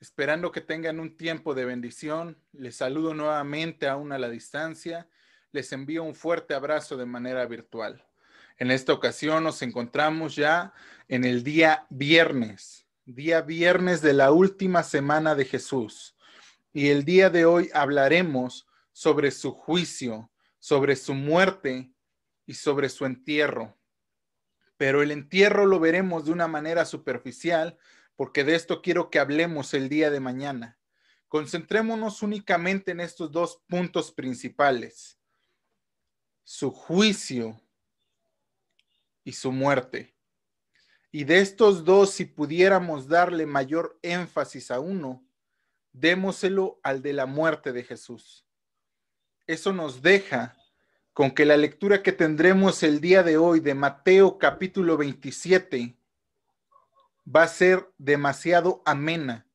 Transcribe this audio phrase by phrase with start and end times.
[0.00, 5.08] Esperando que tengan un tiempo de bendición, les saludo nuevamente aún a la distancia.
[5.52, 8.04] Les envío un fuerte abrazo de manera virtual.
[8.58, 10.72] En esta ocasión nos encontramos ya
[11.08, 16.16] en el día viernes, día viernes de la última semana de Jesús.
[16.72, 21.92] Y el día de hoy hablaremos sobre su juicio, sobre su muerte
[22.46, 23.76] y sobre su entierro.
[24.76, 27.76] Pero el entierro lo veremos de una manera superficial
[28.16, 30.78] porque de esto quiero que hablemos el día de mañana.
[31.28, 35.18] Concentrémonos únicamente en estos dos puntos principales,
[36.44, 37.60] su juicio
[39.24, 40.14] y su muerte.
[41.10, 45.24] Y de estos dos, si pudiéramos darle mayor énfasis a uno,
[45.92, 48.44] démoselo al de la muerte de Jesús.
[49.46, 50.56] Eso nos deja
[51.12, 55.96] con que la lectura que tendremos el día de hoy de Mateo capítulo 27
[57.24, 59.46] va a ser demasiado amena.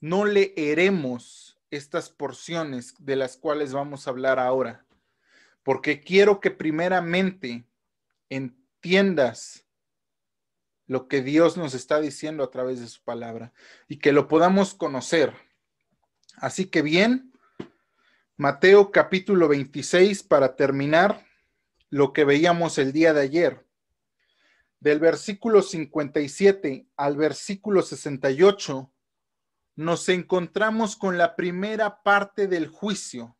[0.00, 4.84] No leeremos estas porciones de las cuales vamos a hablar ahora,
[5.62, 7.66] porque quiero que primeramente
[8.28, 9.64] entiendas
[10.86, 13.52] lo que Dios nos está diciendo a través de su palabra
[13.88, 15.34] y que lo podamos conocer.
[16.36, 17.32] Así que bien,
[18.36, 21.24] Mateo capítulo 26 para terminar
[21.88, 23.63] lo que veíamos el día de ayer
[24.84, 28.92] del versículo 57 al versículo 68,
[29.76, 33.34] nos encontramos con la primera parte del juicio.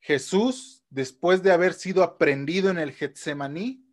[0.00, 3.90] Jesús, después de haber sido aprendido en el Getsemaní,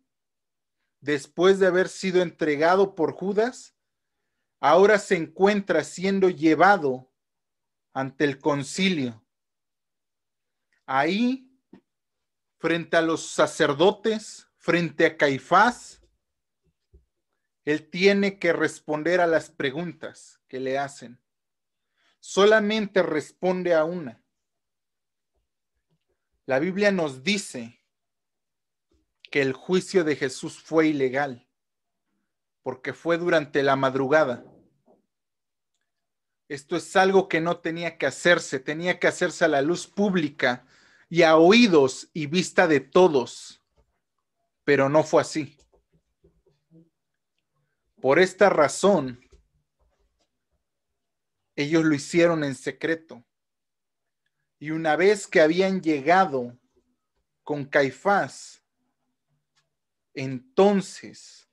[1.00, 3.74] después de haber sido entregado por Judas,
[4.60, 7.10] ahora se encuentra siendo llevado
[7.94, 9.24] ante el concilio.
[10.84, 11.50] Ahí,
[12.58, 15.99] frente a los sacerdotes, frente a Caifás,
[17.70, 21.20] él tiene que responder a las preguntas que le hacen.
[22.20, 24.22] Solamente responde a una.
[26.46, 27.80] La Biblia nos dice
[29.30, 31.46] que el juicio de Jesús fue ilegal
[32.62, 34.44] porque fue durante la madrugada.
[36.48, 40.66] Esto es algo que no tenía que hacerse, tenía que hacerse a la luz pública
[41.08, 43.62] y a oídos y vista de todos,
[44.64, 45.56] pero no fue así.
[48.00, 49.20] Por esta razón,
[51.54, 53.22] ellos lo hicieron en secreto.
[54.58, 56.58] Y una vez que habían llegado
[57.44, 58.62] con Caifás,
[60.14, 61.48] entonces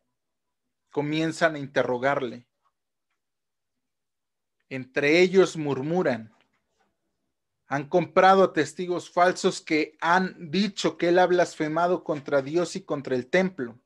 [0.90, 2.48] comienzan a interrogarle.
[4.70, 6.34] Entre ellos murmuran.
[7.68, 13.16] Han comprado testigos falsos que han dicho que él ha blasfemado contra Dios y contra
[13.16, 13.78] el templo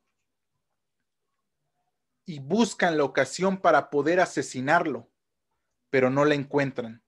[2.32, 5.12] y buscan la ocasión para poder asesinarlo,
[5.90, 7.04] pero no la encuentran.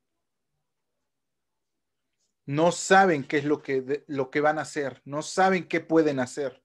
[2.46, 6.20] No saben qué es lo que, lo que van a hacer, no saben qué pueden
[6.20, 6.62] hacer.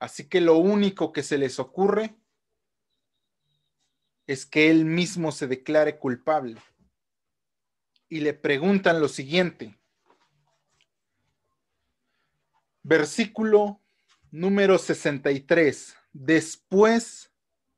[0.00, 2.16] Así que lo único que se les ocurre
[4.26, 6.60] es que él mismo se declare culpable.
[8.08, 9.78] Y le preguntan lo siguiente.
[12.82, 13.80] Versículo
[14.32, 17.27] número 63 después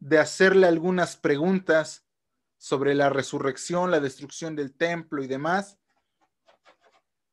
[0.00, 2.06] de hacerle algunas preguntas
[2.56, 5.78] sobre la resurrección, la destrucción del templo y demás,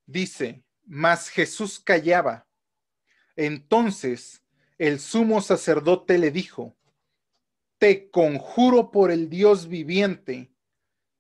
[0.06, 2.48] dice, mas Jesús callaba.
[3.36, 4.44] Entonces
[4.78, 6.78] el sumo sacerdote le dijo,
[7.78, 10.52] te conjuro por el Dios viviente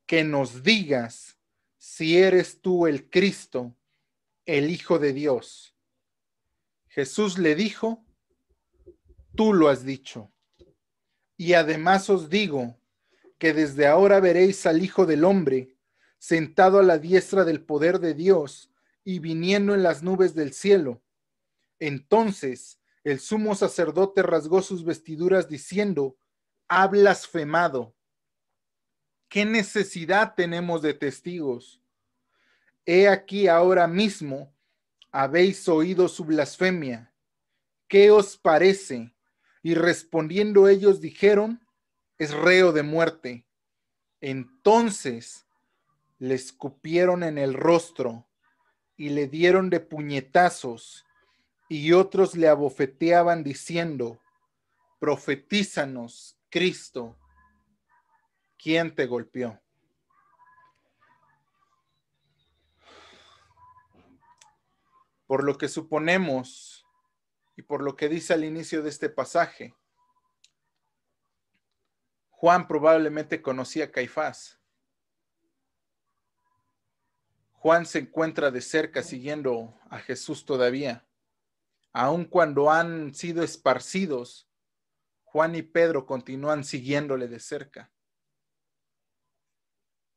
[0.05, 1.37] que nos digas
[1.77, 3.75] si eres tú el Cristo,
[4.45, 5.75] el Hijo de Dios.
[6.87, 8.05] Jesús le dijo,
[9.35, 10.31] tú lo has dicho.
[11.37, 12.75] Y además os digo
[13.37, 15.77] que desde ahora veréis al Hijo del Hombre
[16.17, 18.71] sentado a la diestra del poder de Dios
[19.03, 21.03] y viniendo en las nubes del cielo.
[21.79, 26.17] Entonces el sumo sacerdote rasgó sus vestiduras diciendo,
[26.67, 27.95] ha blasfemado.
[29.29, 31.81] ¿Qué necesidad tenemos de testigos?
[32.85, 34.53] He aquí ahora mismo
[35.12, 37.13] habéis oído su blasfemia.
[37.88, 39.13] ¿Qué os parece?
[39.67, 41.59] Y respondiendo ellos dijeron,
[42.17, 43.45] es reo de muerte.
[44.21, 45.45] Entonces
[46.19, 48.29] le escupieron en el rostro
[48.95, 51.05] y le dieron de puñetazos
[51.67, 54.21] y otros le abofeteaban diciendo,
[54.99, 57.17] profetízanos, Cristo,
[58.57, 59.59] ¿quién te golpeó?
[65.25, 66.76] Por lo que suponemos
[67.57, 69.75] y por lo que dice al inicio de este pasaje.
[72.30, 74.59] Juan probablemente conocía a Caifás.
[77.54, 81.07] Juan se encuentra de cerca siguiendo a Jesús todavía.
[81.94, 84.48] Aun cuando han sido esparcidos,
[85.24, 87.92] Juan y Pedro continúan siguiéndole de cerca.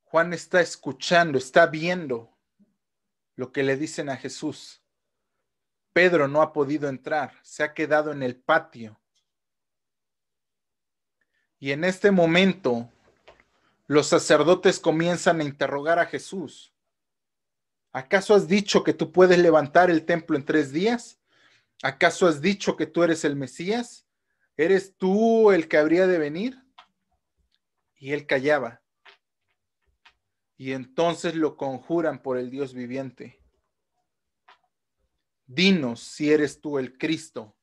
[0.04, 2.36] Juan está escuchando, está viendo
[3.34, 4.84] lo que le dicen a Jesús.
[5.92, 9.00] Pedro no ha podido entrar, se ha quedado en el patio.
[11.58, 12.90] Y en este momento
[13.86, 16.72] los sacerdotes comienzan a interrogar a Jesús.
[17.92, 21.20] ¿Acaso has dicho que tú puedes levantar el templo en tres días?
[21.82, 24.06] ¿Acaso has dicho que tú eres el Mesías?
[24.56, 26.62] ¿Eres tú el que habría de venir?
[27.96, 28.80] Y él callaba.
[30.56, 33.39] Y entonces lo conjuran por el Dios viviente.
[35.52, 37.56] Dinos si eres tú el Cristo,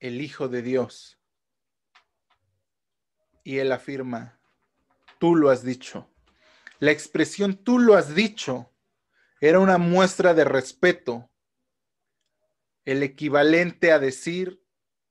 [0.00, 1.20] el Hijo de Dios.
[3.44, 4.40] Y él afirma,
[5.18, 6.08] tú lo has dicho.
[6.78, 8.72] La expresión tú lo has dicho
[9.38, 11.30] era una muestra de respeto,
[12.86, 14.64] el equivalente a decir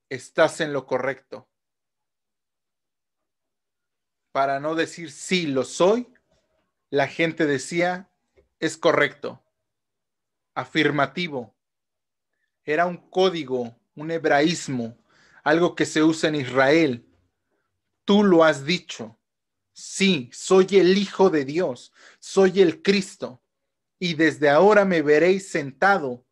[0.09, 1.47] estás en lo correcto.
[4.31, 6.11] Para no decir sí lo soy,
[6.89, 8.11] la gente decía
[8.59, 9.40] es correcto,
[10.53, 11.56] afirmativo.
[12.63, 14.98] Era un código, un hebraísmo,
[15.44, 17.07] algo que se usa en Israel.
[18.06, 19.18] Tú lo has dicho.
[19.74, 23.42] Sí, soy el Hijo de Dios, soy el Cristo,
[23.98, 26.25] y desde ahora me veréis sentado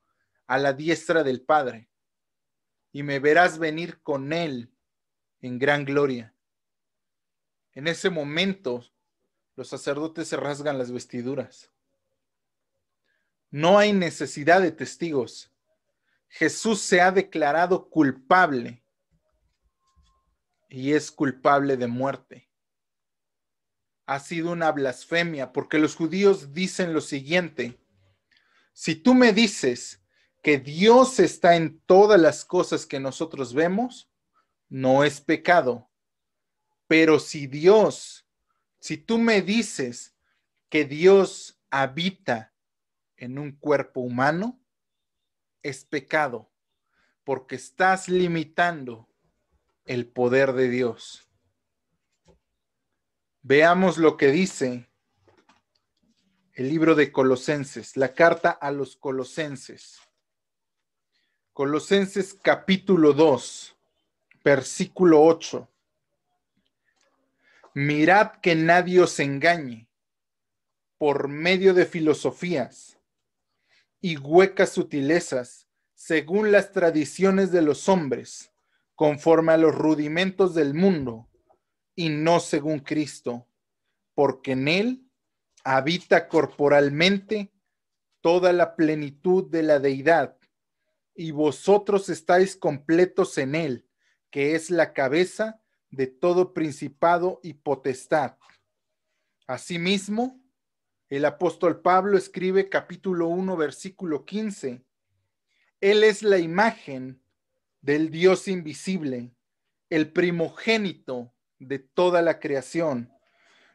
[0.46, 1.90] a la diestra del Padre,
[2.92, 4.74] y me verás venir con Él
[5.42, 6.36] en gran gloria.
[7.74, 8.84] En ese momento,
[9.56, 11.72] los sacerdotes se rasgan las vestiduras.
[13.52, 15.52] No hay necesidad de testigos.
[16.28, 18.84] Jesús se ha declarado culpable
[20.70, 22.50] y es culpable de muerte
[24.10, 27.80] ha sido una blasfemia, porque los judíos dicen lo siguiente,
[28.74, 30.02] si tú me dices
[30.42, 34.10] que Dios está en todas las cosas que nosotros vemos,
[34.68, 35.92] no es pecado.
[36.88, 38.26] Pero si Dios,
[38.80, 40.16] si tú me dices
[40.70, 42.52] que Dios habita
[43.20, 44.60] en un cuerpo humano,
[45.62, 46.50] es pecado,
[47.26, 49.10] porque estás limitando
[49.86, 51.30] el poder de Dios.
[53.42, 54.90] Veamos lo que dice
[56.54, 60.00] el libro de Colosenses, la carta a los Colosenses.
[61.52, 63.76] Colosenses capítulo 2,
[64.44, 65.70] versículo 8.
[67.74, 69.90] Mirad que nadie os engañe
[70.98, 72.99] por medio de filosofías
[74.02, 78.52] y huecas sutilezas, según las tradiciones de los hombres,
[78.96, 81.30] conforme a los rudimentos del mundo
[81.96, 83.48] y no según Cristo,
[84.14, 85.10] porque en Él
[85.64, 87.52] habita corporalmente
[88.22, 90.38] toda la plenitud de la deidad,
[91.16, 93.86] y vosotros estáis completos en Él,
[94.30, 98.38] que es la cabeza de todo principado y potestad.
[99.48, 100.40] Asimismo,
[101.10, 104.84] el apóstol Pablo escribe capítulo 1, versículo 15.
[105.82, 107.24] Él es la imagen
[107.82, 109.34] del Dios invisible,
[109.90, 113.12] el primogénito de toda la creación,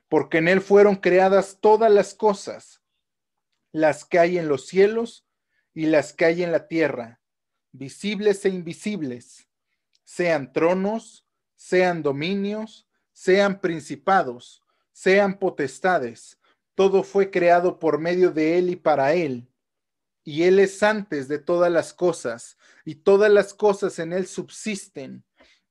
[0.09, 2.83] porque en Él fueron creadas todas las cosas,
[3.73, 5.27] las que hay en los cielos
[5.75, 7.21] y las que hay en la tierra,
[7.73, 9.49] visibles e invisibles,
[10.05, 11.27] sean tronos,
[11.57, 14.63] sean dominios, sean principados,
[14.93, 16.39] sean potestades.
[16.75, 19.49] Todo fue creado por medio de Él y para Él.
[20.25, 25.25] Y Él es antes de todas las cosas, y todas las cosas en Él subsisten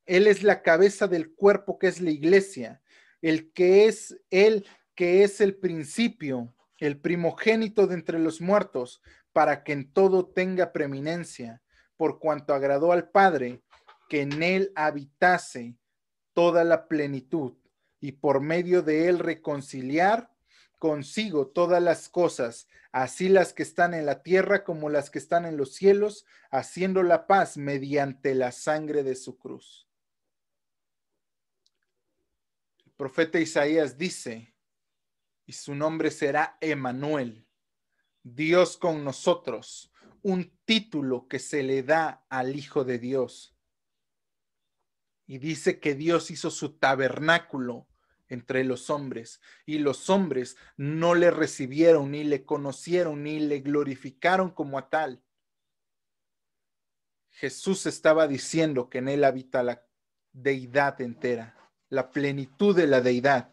[0.06, 2.82] él es la cabeza del cuerpo que es la iglesia,
[3.22, 9.64] el que es Él que es el principio, el primogénito de entre los muertos, para
[9.64, 11.62] que en todo tenga preeminencia,
[11.96, 13.62] por cuanto agradó al Padre
[14.08, 15.76] que en Él habitase
[16.32, 17.54] toda la plenitud
[17.98, 20.30] y por medio de Él reconciliar
[20.84, 25.46] consigo todas las cosas, así las que están en la tierra como las que están
[25.46, 29.84] en los cielos, haciendo la paz mediante la sangre de su cruz
[32.96, 34.54] profeta Isaías dice,
[35.46, 37.46] y su nombre será Emanuel,
[38.22, 43.56] Dios con nosotros, un título que se le da al Hijo de Dios.
[45.26, 47.88] Y dice que Dios hizo su tabernáculo
[48.34, 54.50] entre los hombres y los hombres no le recibieron, ni le conocieron, ni le glorificaron
[54.50, 55.24] como a tal.
[57.30, 59.86] Jesús estaba diciendo que en él habita la
[60.32, 61.54] deidad entera
[61.94, 63.50] la plenitud de la deidad.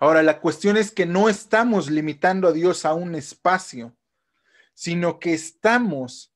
[0.00, 3.96] Ahora, la cuestión es que no estamos limitando a Dios a un espacio,
[4.74, 6.34] sino que estamos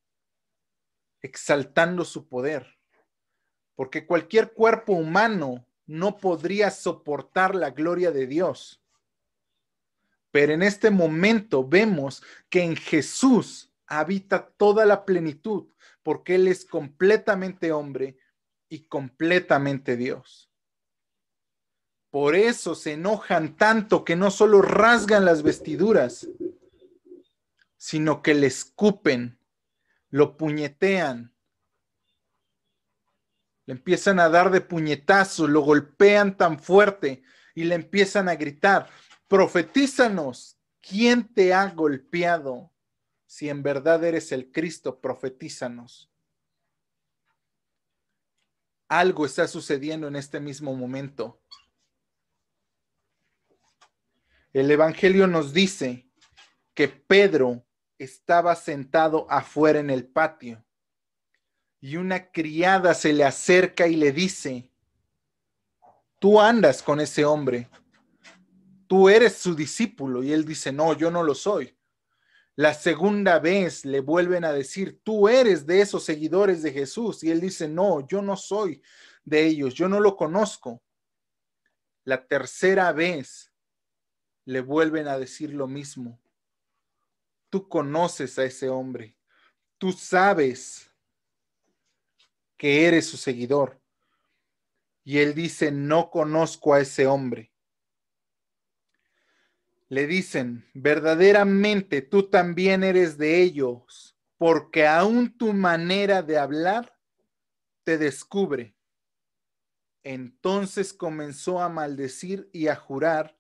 [1.20, 2.78] exaltando su poder.
[3.74, 8.82] Porque cualquier cuerpo humano no podría soportar la gloria de Dios.
[10.30, 15.68] Pero en este momento vemos que en Jesús habita toda la plenitud,
[16.02, 18.16] porque Él es completamente hombre
[18.70, 20.50] y completamente Dios.
[22.10, 26.26] Por eso se enojan tanto que no solo rasgan las vestiduras,
[27.76, 29.38] sino que le escupen,
[30.08, 31.34] lo puñetean,
[33.66, 37.22] le empiezan a dar de puñetazos, lo golpean tan fuerte
[37.54, 38.88] y le empiezan a gritar,
[39.28, 42.72] profetízanos, ¿quién te ha golpeado?
[43.26, 46.10] Si en verdad eres el Cristo, profetízanos.
[48.88, 51.40] Algo está sucediendo en este mismo momento.
[54.52, 56.10] El Evangelio nos dice
[56.74, 57.64] que Pedro
[57.96, 60.62] estaba sentado afuera en el patio
[61.82, 64.70] y una criada se le acerca y le dice,
[66.20, 67.68] tú andas con ese hombre,
[68.86, 71.76] tú eres su discípulo y él dice, no, yo no lo soy.
[72.54, 77.32] La segunda vez le vuelven a decir, tú eres de esos seguidores de Jesús y
[77.32, 78.80] él dice, no, yo no soy
[79.24, 80.84] de ellos, yo no lo conozco.
[82.04, 83.52] La tercera vez
[84.44, 86.20] le vuelven a decir lo mismo.
[87.50, 89.16] Tú conoces a ese hombre,
[89.78, 90.91] tú sabes
[92.62, 93.82] que eres su seguidor.
[95.02, 97.52] Y él dice, no conozco a ese hombre.
[99.88, 106.96] Le dicen, verdaderamente tú también eres de ellos, porque aún tu manera de hablar
[107.82, 108.76] te descubre.
[110.04, 113.36] Entonces comenzó a maldecir y a jurar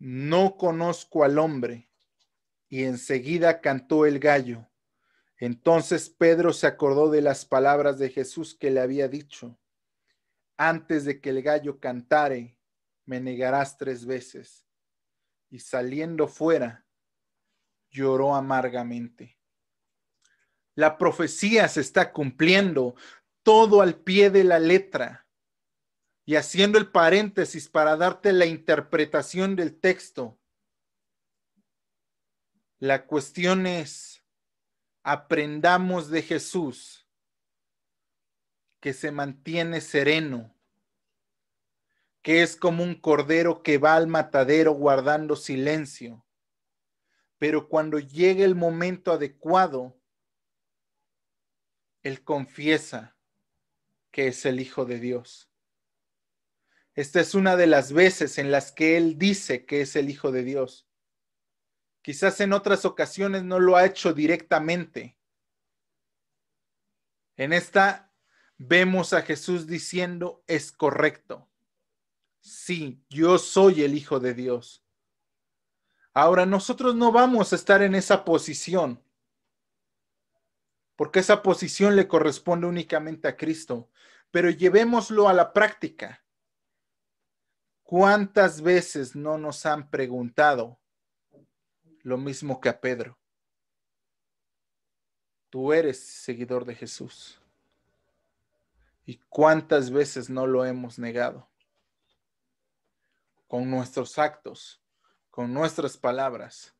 [0.00, 1.88] no conozco al hombre.
[2.68, 4.68] Y enseguida cantó el gallo.
[5.42, 9.58] Entonces Pedro se acordó de las palabras de Jesús que le había dicho,
[10.56, 12.56] antes de que el gallo cantare,
[13.06, 14.64] me negarás tres veces.
[15.50, 16.86] Y saliendo fuera,
[17.90, 19.36] lloró amargamente.
[20.76, 22.94] La profecía se está cumpliendo
[23.42, 25.26] todo al pie de la letra.
[26.24, 30.38] Y haciendo el paréntesis para darte la interpretación del texto,
[32.78, 34.11] la cuestión es,
[35.02, 37.08] aprendamos de Jesús
[38.80, 40.54] que se mantiene sereno,
[42.20, 46.24] que es como un cordero que va al matadero guardando silencio,
[47.38, 50.00] pero cuando llegue el momento adecuado,
[52.02, 53.16] Él confiesa
[54.12, 55.50] que es el Hijo de Dios.
[56.94, 60.30] Esta es una de las veces en las que Él dice que es el Hijo
[60.30, 60.88] de Dios.
[62.02, 65.16] Quizás en otras ocasiones no lo ha hecho directamente.
[67.36, 68.12] En esta
[68.58, 71.48] vemos a Jesús diciendo, es correcto.
[72.40, 74.84] Sí, yo soy el Hijo de Dios.
[76.12, 79.02] Ahora nosotros no vamos a estar en esa posición,
[80.96, 83.90] porque esa posición le corresponde únicamente a Cristo,
[84.30, 86.24] pero llevémoslo a la práctica.
[87.82, 90.81] ¿Cuántas veces no nos han preguntado
[92.02, 93.18] lo mismo que a Pedro?
[95.50, 97.40] Tú eres seguidor de Jesús.
[99.04, 101.48] ¿Y cuántas veces no lo hemos negado?
[103.48, 104.82] Con nuestros actos,
[105.30, 106.74] con nuestras palabras.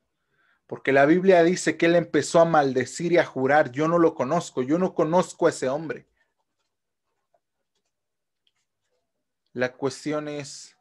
[0.66, 4.14] Porque la Biblia dice que él empezó a maldecir y a jurar, yo no lo
[4.14, 6.08] conozco, yo no conozco a ese hombre.
[9.52, 10.78] La cuestión es,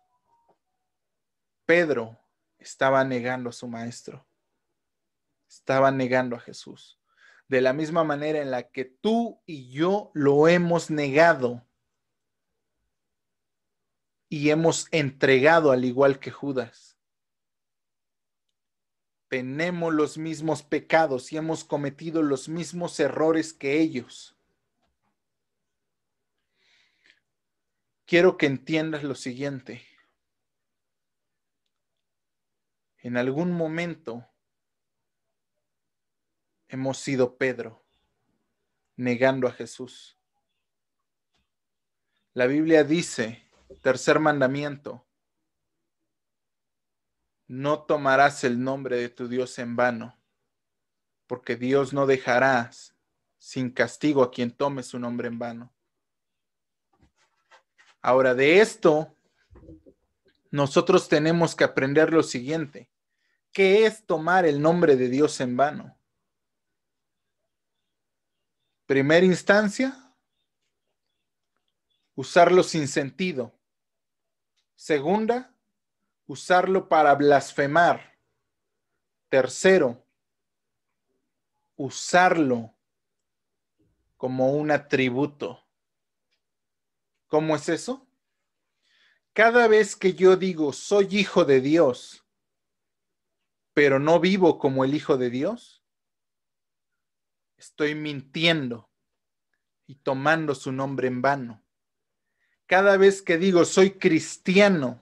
[1.65, 2.17] Pedro
[2.57, 4.25] estaba negando a su maestro,
[5.55, 6.99] estaba negando a Jesús,
[7.47, 11.67] de la misma manera en la que tú y yo lo hemos negado
[14.29, 16.97] y hemos entregado al igual que Judas.
[19.27, 24.37] Tenemos los mismos pecados y hemos cometido los mismos errores que ellos.
[28.05, 29.85] Quiero que entiendas lo siguiente.
[32.99, 34.30] En algún momento
[36.71, 37.83] hemos sido Pedro
[38.95, 40.17] negando a Jesús.
[42.33, 43.43] La Biblia dice,
[43.81, 45.05] tercer mandamiento,
[47.47, 50.17] no tomarás el nombre de tu Dios en vano,
[51.27, 52.71] porque Dios no dejará
[53.37, 55.73] sin castigo a quien tome su nombre en vano.
[58.01, 59.13] Ahora, de esto
[60.51, 62.89] nosotros tenemos que aprender lo siguiente.
[63.51, 65.97] ¿Qué es tomar el nombre de Dios en vano?
[68.91, 70.13] Primera instancia,
[72.13, 73.57] usarlo sin sentido.
[74.75, 75.55] Segunda,
[76.27, 78.19] usarlo para blasfemar.
[79.29, 80.05] Tercero,
[81.77, 82.75] usarlo
[84.17, 85.65] como un atributo.
[87.27, 88.05] ¿Cómo es eso?
[89.31, 92.25] Cada vez que yo digo soy hijo de Dios,
[93.73, 95.80] pero no vivo como el hijo de Dios,
[97.61, 98.89] estoy mintiendo
[99.85, 101.63] y tomando su nombre en vano.
[102.65, 104.99] Cada vez que digo soy cristiano,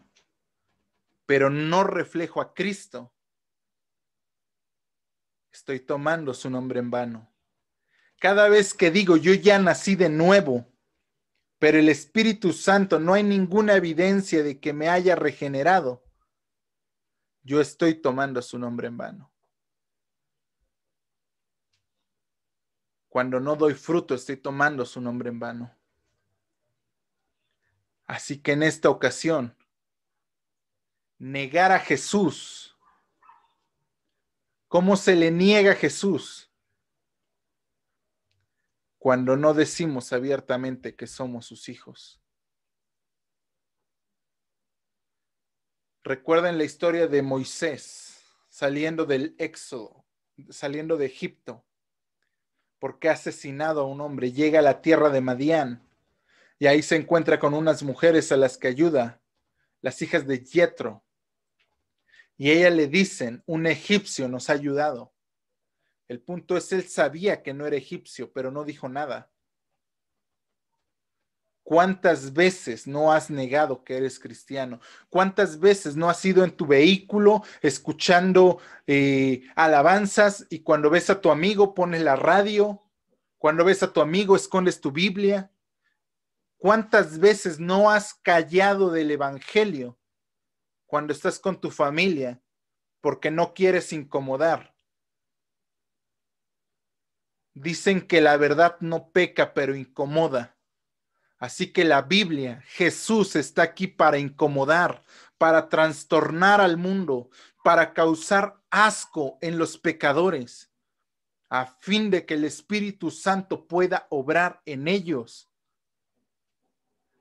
[1.26, 3.14] pero no reflejo a Cristo,
[5.54, 7.34] estoy tomando su nombre en vano.
[8.20, 10.70] Cada vez que digo yo ya nací de nuevo,
[11.60, 16.04] pero el Espíritu Santo no hay ninguna evidencia de que me haya regenerado,
[17.42, 19.32] yo estoy tomando su nombre en vano.
[23.20, 25.78] Cuando no doy fruto, estoy tomando su nombre en vano.
[28.08, 29.58] Así que en esta ocasión,
[31.18, 32.78] negar a Jesús.
[34.70, 36.50] ¿Cómo se le niega a Jesús?
[38.98, 42.22] Cuando no decimos abiertamente que somos sus hijos.
[46.04, 50.06] Recuerden la historia de Moisés saliendo del Éxodo,
[50.50, 51.66] saliendo de Egipto,
[52.80, 54.32] porque ha asesinado a un hombre.
[54.32, 55.82] Llega a la tierra de Madián
[56.58, 59.22] y ahí se encuentra con unas mujeres a las que ayuda,
[59.82, 61.04] las hijas de Jetro
[62.40, 65.14] y ella le dicen, un egipcio nos ha ayudado.
[66.08, 69.30] El punto es, él sabía que no era egipcio, pero no dijo nada.
[71.70, 74.80] ¿Cuántas veces no has negado que eres cristiano?
[75.12, 81.22] ¿Cuántas veces no has ido en tu vehículo escuchando eh, alabanzas y cuando ves a
[81.22, 82.82] tu amigo pones la radio?
[83.38, 85.52] Cuando ves a tu amigo escondes tu Biblia?
[86.58, 90.00] ¿Cuántas veces no has callado del Evangelio?
[90.90, 92.42] cuando estás con tu familia
[93.00, 94.76] porque no quieres incomodar.
[97.54, 100.59] Dicen que la verdad no peca, pero incomoda.
[101.40, 105.06] Así que la Biblia, Jesús está aquí para incomodar,
[105.38, 107.30] para trastornar al mundo,
[107.64, 110.70] para causar asco en los pecadores,
[111.50, 115.50] a fin de que el Espíritu Santo pueda obrar en ellos.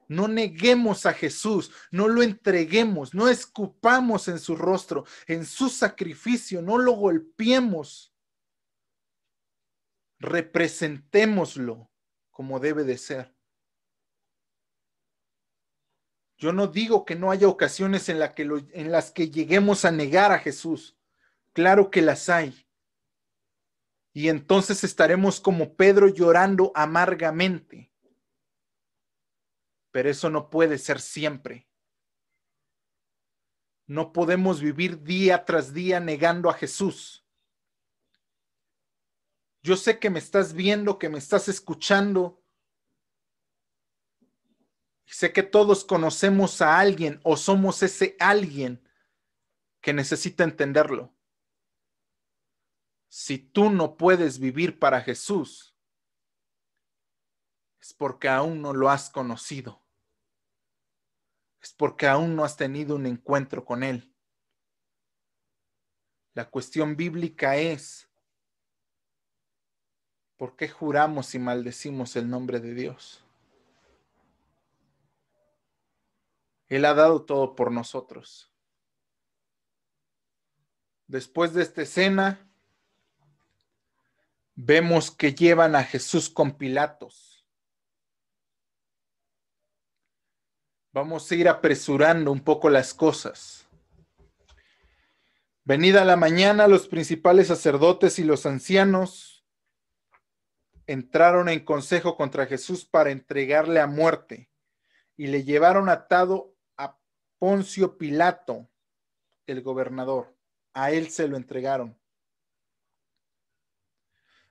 [0.08, 6.60] No neguemos a Jesús, no lo entreguemos, no escupamos en su rostro, en su sacrificio,
[6.60, 8.12] no lo golpeemos.
[10.18, 11.88] Representémoslo
[12.30, 13.37] como debe de ser.
[16.38, 20.32] Yo no digo que no haya ocasiones en, que en las que lleguemos a negar
[20.32, 20.96] a Jesús.
[21.52, 22.66] Claro que las hay.
[24.12, 27.88] Y entonces estaremos como Pedro llorando amargamente
[29.90, 31.66] pero eso no puede ser siempre.
[33.86, 37.26] No podemos vivir día tras día negando a Jesús.
[39.62, 42.37] Yo sé que me estás viendo, que me estás escuchando.
[45.10, 48.86] Sé que todos conocemos a alguien o somos ese alguien
[49.80, 51.14] que necesita entenderlo.
[53.08, 55.74] Si tú no puedes vivir para Jesús,
[57.80, 59.82] es porque aún no lo has conocido.
[61.62, 64.14] Es porque aún no has tenido un encuentro con Él.
[66.34, 68.08] La cuestión bíblica es,
[70.36, 73.24] ¿por qué juramos y maldecimos el nombre de Dios?
[76.68, 78.52] Él ha dado todo por nosotros.
[81.06, 82.46] Después de esta escena,
[84.54, 87.46] vemos que llevan a Jesús con Pilatos.
[90.92, 93.66] Vamos a ir apresurando un poco las cosas.
[95.64, 99.46] Venida la mañana, los principales sacerdotes y los ancianos
[100.86, 104.50] entraron en consejo contra Jesús para entregarle a muerte
[105.16, 106.54] y le llevaron atado
[107.38, 108.68] Poncio Pilato,
[109.46, 110.36] el gobernador.
[110.72, 111.98] A él se lo entregaron.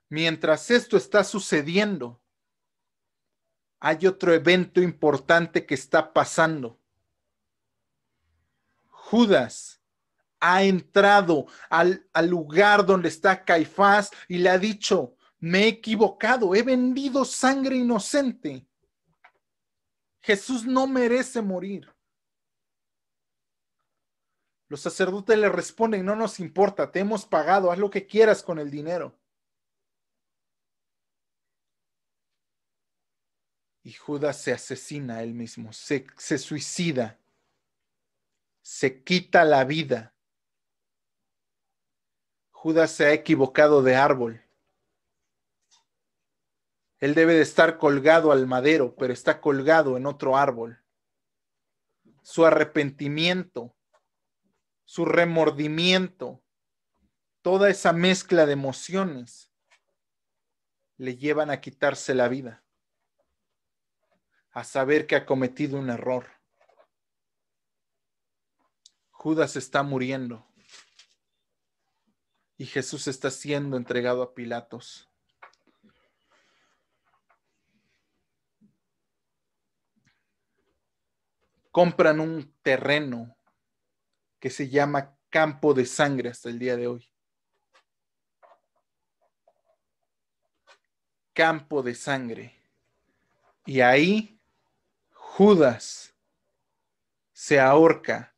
[0.10, 2.22] Mientras esto está sucediendo,
[3.80, 6.80] hay otro evento importante que está pasando.
[8.90, 9.82] Judas
[10.40, 16.64] ha entrado al, lugar donde está Caifás y le ha dicho, me he equivocado, he
[16.64, 18.68] vendido sangre inocente.
[20.22, 21.97] Jesús no merece morir.
[24.70, 28.60] Los sacerdotes le responden, no nos importa, te hemos pagado, haz lo que quieras con
[28.60, 29.18] el dinero.
[33.84, 37.18] Y Judas se asesina él mismo, se, se suicida,
[38.62, 40.14] se quita la vida.
[42.52, 44.44] Judas se ha equivocado de árbol.
[47.00, 50.84] Él debe de estar colgado al madero, pero está colgado en otro árbol.
[52.24, 53.77] Su arrepentimiento,
[54.88, 56.42] su remordimiento,
[57.42, 59.52] toda esa mezcla de emociones
[60.96, 62.64] le llevan a quitarse la vida
[64.52, 66.26] a saber que ha cometido un error.
[69.12, 70.48] Judas está muriendo
[72.56, 75.10] y Jesús está siendo entregado a Pilatos.
[81.72, 83.37] Compran un terreno
[84.48, 87.12] que se llama campo de sangre hasta el día de hoy.
[91.34, 92.56] Campo de sangre.
[93.66, 94.40] Y ahí
[95.12, 96.16] Judas
[97.34, 98.34] se ahorca,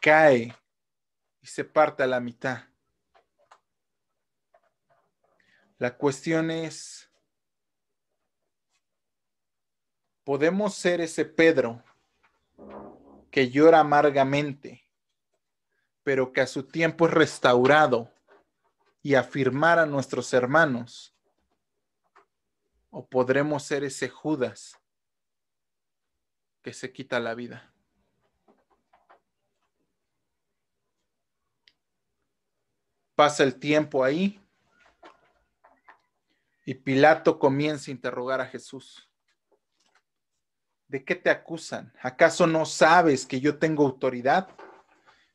[0.00, 0.52] cae
[1.40, 2.64] y se parte a la mitad.
[5.78, 7.08] La cuestión es,
[10.24, 11.80] ¿podemos ser ese Pedro
[13.30, 14.84] que llora amargamente,
[16.02, 18.12] pero que a su tiempo es restaurado
[19.02, 21.14] y afirmar a nuestros hermanos?
[22.90, 24.80] ¿O podremos ser ese Judas
[26.62, 27.72] que se quita la vida.
[33.14, 34.40] Pasa el tiempo ahí
[36.64, 39.09] y Pilato comienza a interrogar a Jesús.
[40.90, 41.92] ¿De qué te acusan?
[42.02, 44.48] ¿Acaso no sabes que yo tengo autoridad?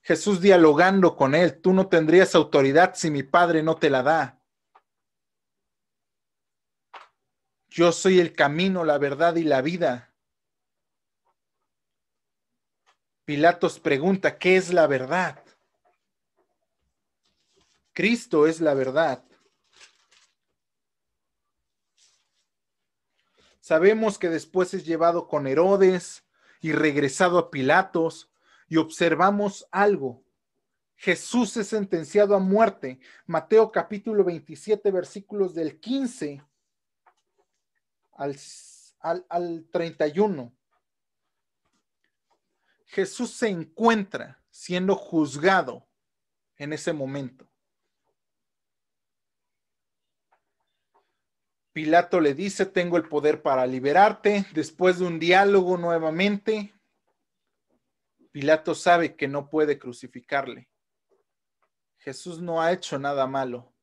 [0.01, 4.41] Jesús dialogando con él, tú no tendrías autoridad si mi Padre no te la da.
[7.69, 10.13] Yo soy el camino, la verdad y la vida.
[13.23, 15.41] Pilatos pregunta, ¿qué es la verdad?
[17.93, 19.23] Cristo es la verdad.
[23.65, 26.23] Sabemos que después es llevado con Herodes
[26.61, 28.31] y regresado a Pilatos
[28.67, 30.23] y observamos algo.
[30.95, 32.99] Jesús es sentenciado a muerte.
[33.25, 36.43] Mateo capítulo 27 versículos del 15
[38.17, 38.37] al,
[38.99, 40.53] al, al 31.
[42.85, 45.87] Jesús se encuentra siendo juzgado
[46.57, 47.47] en ese momento.
[51.75, 54.45] Pilato le dice, tengo el poder para liberarte.
[54.53, 56.73] Después de un diálogo nuevamente,
[58.31, 60.69] Pilato sabe que no puede crucificarle.
[61.97, 63.73] Jesús no ha hecho nada malo.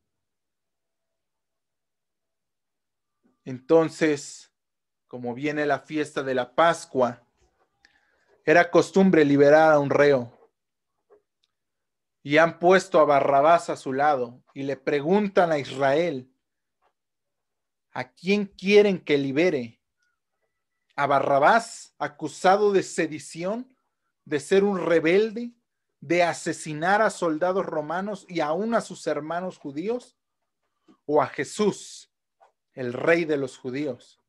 [3.45, 4.51] Entonces,
[5.07, 7.23] como viene la fiesta de la Pascua,
[8.47, 10.51] era costumbre liberar a un reo.
[12.23, 16.32] Y han puesto a Barrabás a su lado y le preguntan a Israel,
[17.93, 19.81] ¿a quién quieren que libere?
[20.97, 23.77] ¿A Barrabás acusado de sedición,
[24.25, 25.53] de ser un rebelde,
[26.01, 30.17] de asesinar a soldados romanos y aún a sus hermanos judíos?
[31.07, 32.13] ¿O a Jesús,
[32.75, 34.21] el rey de los judíos?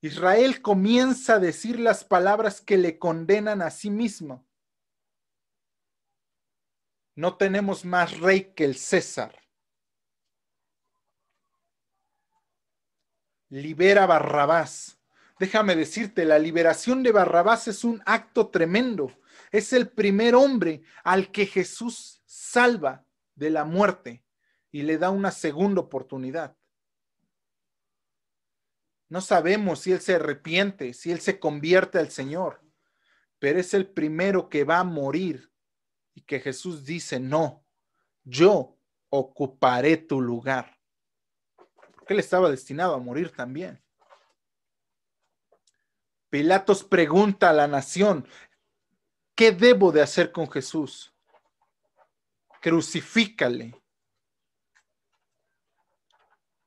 [0.00, 4.46] Israel comienza a decir las palabras que le condenan a sí mismo.
[7.16, 9.47] No tenemos más rey que el César.
[13.50, 14.98] Libera Barrabás.
[15.38, 19.12] Déjame decirte, la liberación de Barrabás es un acto tremendo.
[19.50, 24.24] Es el primer hombre al que Jesús salva de la muerte
[24.70, 26.56] y le da una segunda oportunidad.
[29.08, 32.60] No sabemos si Él se arrepiente, si Él se convierte al Señor,
[33.38, 35.50] pero es el primero que va a morir
[36.14, 37.64] y que Jesús dice, no,
[38.24, 38.76] yo
[39.08, 40.77] ocuparé tu lugar.
[42.08, 43.82] Él estaba destinado a morir también.
[46.30, 48.26] Pilatos pregunta a la nación,
[49.34, 51.14] ¿qué debo de hacer con Jesús?
[52.60, 53.80] Crucifícale.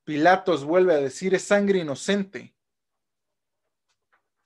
[0.04, 2.56] Pilatos vuelve a decir, es sangre inocente.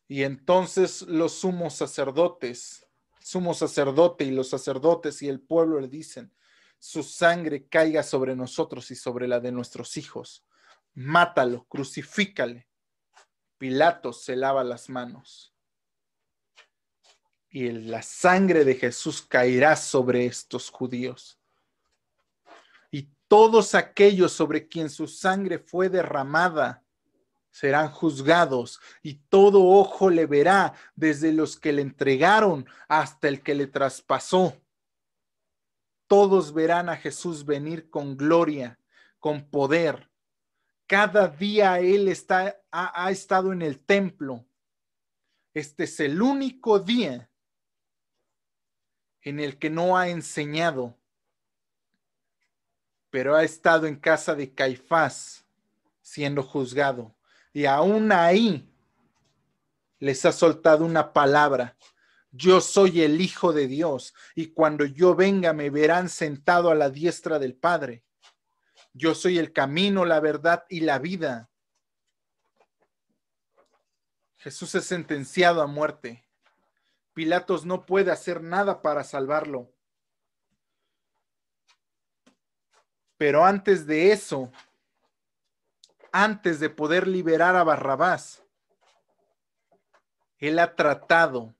[0.07, 2.85] Y entonces los sumos sacerdotes,
[3.19, 6.33] sumo sacerdote y los sacerdotes y el pueblo le dicen,
[6.77, 10.45] su sangre caiga sobre nosotros y sobre la de nuestros hijos.
[10.95, 12.67] Mátalo, crucifícale.
[13.57, 15.51] Pilatos se lava las manos.
[17.55, 21.39] y la sangre de Jesús caerá sobre estos judíos.
[22.91, 26.83] Y todos aquellos sobre quien su sangre fue derramada
[27.49, 33.55] serán juzgados y todo ojo le verá, desde los que le entregaron hasta el que
[33.55, 34.61] le traspasó.
[36.07, 38.77] Todos verán a Jesús venir con gloria,
[39.17, 40.09] con poder.
[40.87, 44.45] Cada día Él está, ha, ha estado en el templo.
[45.53, 47.29] Este es el único día
[49.21, 50.95] en el que no ha enseñado,
[53.09, 55.45] pero ha estado en casa de Caifás
[56.05, 57.15] siendo juzgado.
[57.51, 58.71] Y aún ahí
[59.99, 61.75] les ha soltado una palabra.
[62.31, 66.89] Yo soy el Hijo de Dios y cuando yo venga me verán sentado a la
[66.89, 68.04] diestra del Padre.
[68.97, 71.49] Yo soy el camino, la verdad y la vida.
[74.37, 76.23] Jesús es sentenciado a muerte.
[77.13, 79.69] Pilatos no puede hacer nada para salvarlo.
[83.17, 84.49] Pero antes de eso,
[86.13, 88.45] antes de poder liberar a Barrabás,
[90.37, 91.53] él ha tratado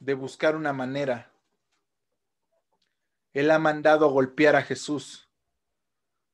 [0.00, 1.31] de buscar una manera.
[3.32, 5.28] Él ha mandado golpear a Jesús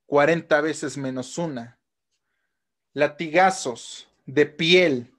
[0.07, 1.79] 40 veces menos una.
[2.95, 5.15] Latigazos de piel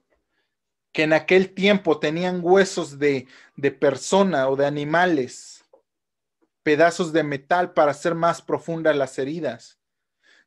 [0.92, 5.64] que en aquel tiempo tenían huesos de, de persona o de animales,
[6.62, 9.78] pedazos de metal para hacer más profundas las heridas.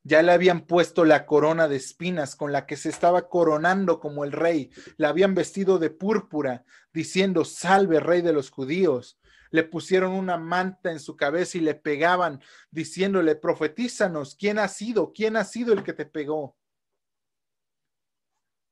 [0.03, 4.25] Ya le habían puesto la corona de espinas con la que se estaba coronando como
[4.25, 4.69] el rey.
[4.97, 9.17] La habían vestido de púrpura, diciendo, salve rey de los judíos.
[9.53, 15.13] Le pusieron una manta en su cabeza y le pegaban, diciéndole, profetízanos, ¿quién ha sido?
[15.13, 16.57] ¿Quién ha sido el que te pegó?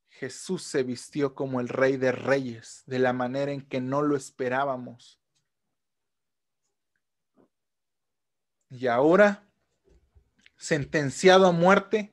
[0.10, 4.16] Jesús se vistió como el rey de reyes, de la manera en que no lo
[4.16, 5.22] esperábamos.
[8.72, 9.48] Y ahora,
[10.58, 12.12] sentenciado a muerte,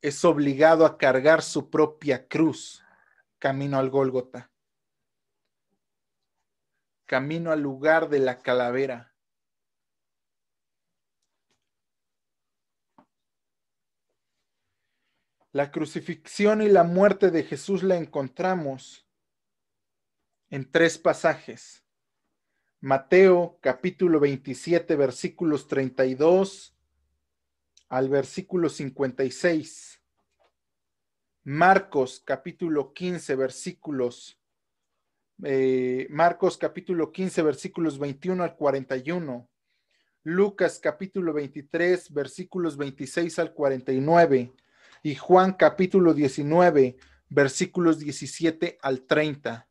[0.00, 2.82] es obligado a cargar su propia cruz
[3.38, 4.51] camino al Gólgota,
[7.12, 9.14] camino al lugar de la calavera.
[15.50, 19.06] La crucifixión y la muerte de Jesús la encontramos
[20.48, 21.84] en tres pasajes.
[22.80, 26.74] Mateo capítulo 27 versículos 32
[27.90, 30.02] al versículo 56.
[31.44, 34.41] Marcos capítulo 15 versículos
[35.44, 39.48] eh, Marcos capítulo 15 versículos 21 al 41.
[40.24, 44.52] Lucas capítulo 23 versículos 26 al 49
[45.02, 46.96] y Juan capítulo 19,
[47.28, 49.68] versículos 17 al 30.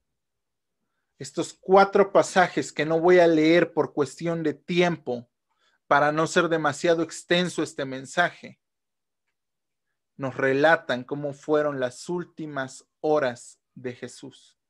[1.17, 5.29] Estos cuatro pasajes que no voy a leer por cuestión de tiempo
[5.87, 8.59] para no ser demasiado extenso este mensaje,
[10.17, 14.60] nos relatan cómo fueron las últimas horas de Jesús.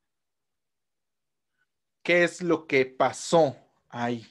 [2.02, 3.56] ¿Qué es lo que pasó
[3.88, 4.26] ahí?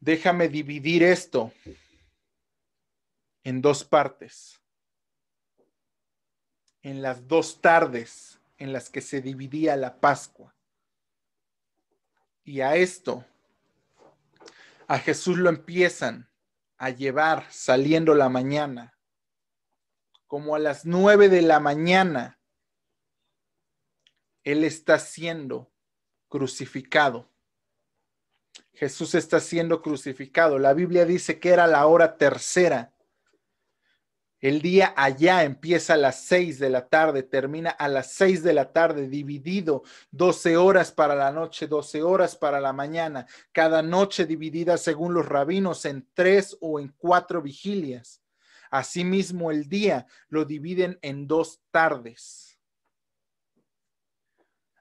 [0.00, 1.52] Déjame dividir esto
[3.44, 4.60] en dos partes,
[6.82, 10.54] en las dos tardes en las que se dividía la Pascua.
[12.42, 13.24] Y a esto,
[14.86, 16.28] a Jesús lo empiezan
[16.76, 18.98] a llevar saliendo la mañana,
[20.26, 22.38] como a las nueve de la mañana,
[24.44, 25.72] Él está siendo
[26.28, 27.28] crucificado.
[28.72, 30.58] Jesús está siendo crucificado.
[30.58, 32.94] La Biblia dice que era la hora tercera
[34.44, 38.52] el día allá empieza a las seis de la tarde, termina a las seis de
[38.52, 44.26] la tarde, dividido 12 horas para la noche, 12 horas para la mañana, cada noche
[44.26, 48.20] dividida según los rabinos en tres o en cuatro vigilias.
[48.70, 52.53] Asimismo, el día lo dividen en dos tardes.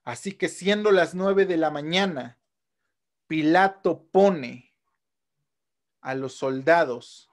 [0.03, 2.39] Así que siendo las nueve de la mañana,
[3.27, 4.75] Pilato pone
[6.01, 7.29] a los soldados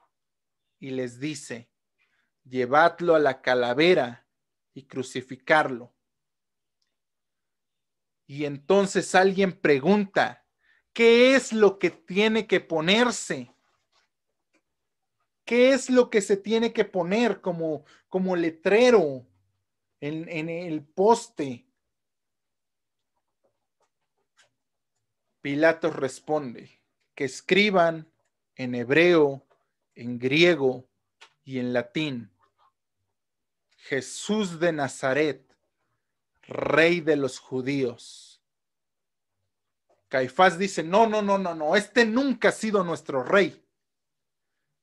[0.79, 1.69] y les dice,
[2.43, 4.25] llevadlo a la calavera
[4.73, 5.93] y crucificarlo.
[8.25, 10.45] Y entonces alguien pregunta,
[10.93, 13.53] ¿qué es lo que tiene que ponerse?
[15.43, 19.27] ¿Qué es lo que se tiene que poner como, como letrero
[19.99, 21.67] en, en el poste?
[25.41, 26.79] Pilatos responde,
[27.15, 28.11] que escriban
[28.55, 29.45] en hebreo,
[29.95, 30.87] en griego
[31.43, 32.31] y en latín
[33.77, 35.43] Jesús de Nazaret,
[36.43, 38.41] rey de los judíos.
[40.07, 43.65] Caifás dice, no, no, no, no, no, este nunca ha sido nuestro rey.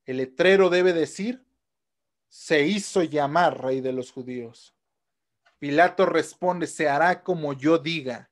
[0.05, 1.45] El letrero debe decir,
[2.29, 4.75] se hizo llamar rey de los judíos.
[5.59, 8.31] Pilato responde, se hará como yo diga.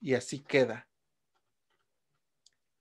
[0.00, 0.85] Y así queda.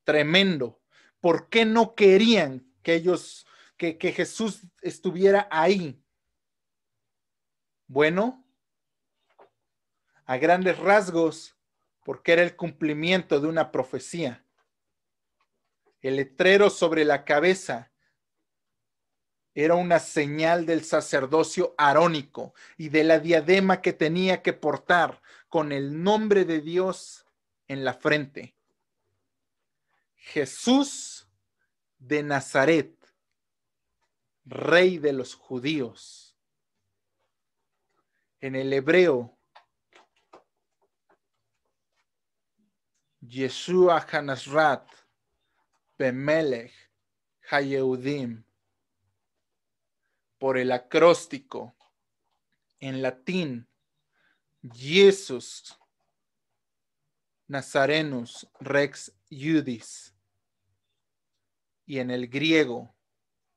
[0.05, 0.79] Tremendo.
[1.19, 6.01] ¿Por qué no querían que ellos, que, Jesús estuviera ahí?
[7.87, 8.45] Bueno,
[10.25, 11.57] a grandes rasgos,
[12.03, 14.45] porque era el cumplimiento de una profecía.
[16.01, 17.91] El letrero sobre la cabeza
[19.55, 25.71] era una señal del sacerdocio arónico y de la diadema que tenía que portar con
[25.71, 27.25] el nombre de Dios
[27.67, 28.54] en la frente.
[30.25, 31.29] Jesús
[31.99, 32.93] de Nazaret,
[34.43, 36.35] rey de los judíos.
[38.41, 39.37] En el hebreo,
[43.21, 44.89] Yeshua Hanasrat,
[45.97, 46.73] Bemelech,
[47.49, 48.43] Hayehudim
[50.39, 51.77] por el acróstico
[52.79, 53.69] en latín
[54.73, 55.77] Jesus
[57.47, 60.14] Nazarenus Rex Judis
[61.85, 62.95] y en el griego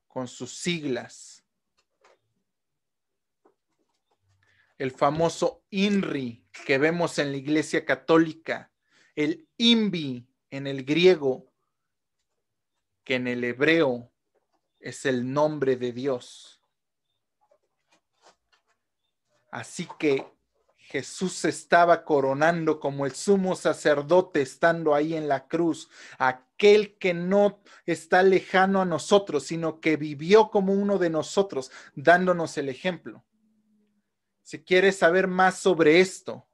[0.07, 1.39] con sus siglas
[4.79, 8.71] el famoso INRI que vemos en la Iglesia Católica,
[9.13, 11.51] el INVI en el griego,
[13.03, 14.11] que en el hebreo
[14.79, 16.61] es el nombre de Dios.
[19.51, 20.25] Así que
[20.89, 27.59] Jesús estaba coronando como el sumo sacerdote estando ahí en la cruz, aquel que no
[27.85, 33.23] está lejano a nosotros, sino que vivió como uno de nosotros, dándonos el ejemplo.
[34.41, 36.47] Si quieres saber más sobre esto,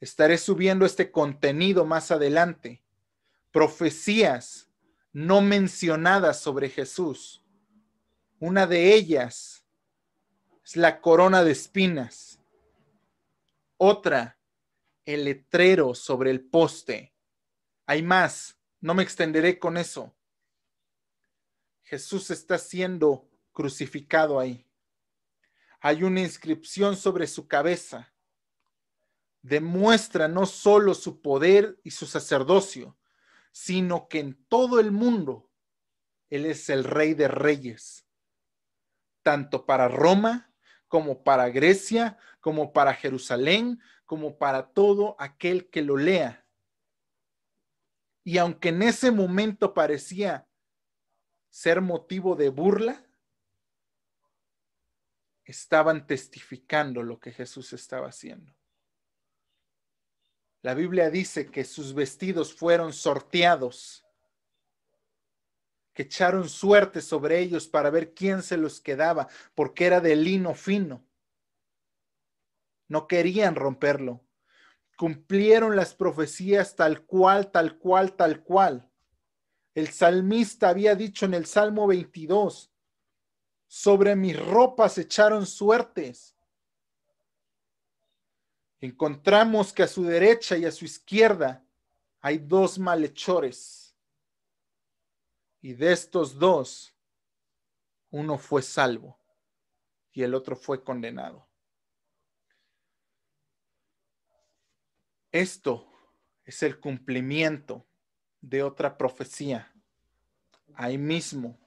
[0.00, 2.82] estaré subiendo este contenido más adelante.
[3.52, 4.68] Profecías
[5.12, 7.44] no mencionadas sobre Jesús.
[8.40, 9.64] Una de ellas
[10.64, 12.40] es la corona de espinas.
[13.86, 14.40] Otra,
[15.04, 17.14] el letrero sobre el poste.
[17.84, 20.16] Hay más, no me extenderé con eso.
[21.82, 24.66] Jesús está siendo crucificado ahí.
[25.80, 28.14] Hay una inscripción sobre su cabeza.
[29.42, 32.96] Demuestra no solo su poder y su sacerdocio,
[33.52, 35.50] sino que en todo el mundo
[36.30, 38.06] Él es el rey de reyes,
[39.22, 40.54] tanto para Roma
[40.88, 46.46] como para Grecia, como para Jerusalén, como para todo aquel que lo lea.
[48.22, 50.46] Y aunque en ese momento parecía
[51.48, 53.02] ser motivo de burla,
[55.46, 58.54] estaban testificando lo que Jesús estaba haciendo.
[60.60, 64.04] La Biblia dice que sus vestidos fueron sorteados
[65.94, 70.52] que echaron suerte sobre ellos para ver quién se los quedaba, porque era de lino
[70.52, 71.06] fino.
[72.88, 74.24] No querían romperlo.
[74.96, 78.90] Cumplieron las profecías tal cual, tal cual, tal cual.
[79.74, 82.72] El salmista había dicho en el Salmo 22,
[83.66, 86.36] sobre mis ropas echaron suertes.
[88.80, 91.64] Encontramos que a su derecha y a su izquierda
[92.20, 93.84] hay dos malhechores
[95.64, 96.94] y de estos dos,
[98.10, 99.18] uno fue salvo
[100.12, 101.48] y el otro fue condenado.
[105.34, 105.86] Esto
[106.44, 107.84] es el cumplimiento
[108.40, 109.70] de otra profecía.
[110.74, 111.58] Ahí mismo,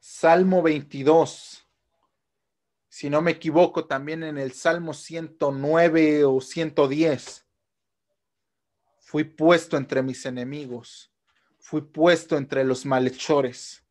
[0.00, 1.68] Salmo 22.
[2.88, 7.46] Si no me equivoco, también en el Salmo 109 o 110.
[8.98, 11.12] Fui puesto entre mis enemigos
[11.66, 13.84] fui puesto entre los malhechores.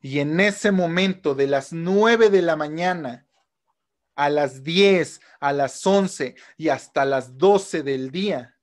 [0.00, 3.28] Y en ese momento, de las nueve de la mañana
[4.22, 8.56] a las diez, a las once y hasta las doce del día,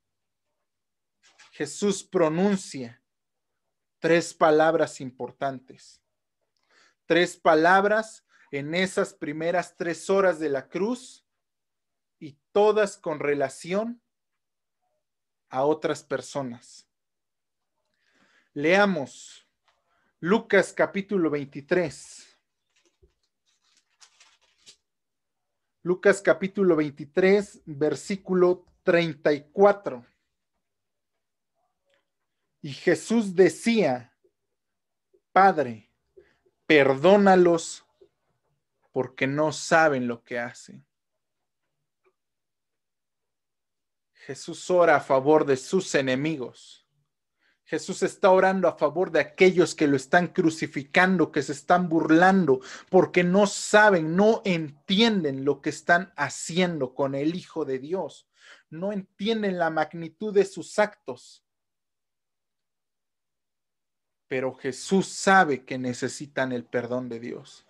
[1.52, 3.02] Jesús pronuncia
[3.98, 6.00] tres palabras importantes.
[7.04, 11.26] Tres palabras en esas primeras tres horas de la cruz
[12.18, 14.00] y todas con relación
[15.50, 16.88] a otras personas.
[18.54, 19.46] Leamos
[20.20, 22.29] Lucas capítulo 23.
[25.82, 30.04] Lucas capítulo 23, versículo 34.
[32.60, 34.14] Y Jesús decía,
[35.32, 35.90] Padre,
[36.66, 37.86] perdónalos
[38.92, 40.84] porque no saben lo que hacen.
[44.12, 46.79] Jesús ora a favor de sus enemigos.
[47.70, 52.58] Jesús está orando a favor de aquellos que lo están crucificando, que se están burlando,
[52.88, 58.28] porque no saben, no entienden lo que están haciendo con el Hijo de Dios.
[58.70, 61.44] No entienden la magnitud de sus actos.
[64.26, 67.64] Pero Jesús sabe que necesitan el perdón de Dios.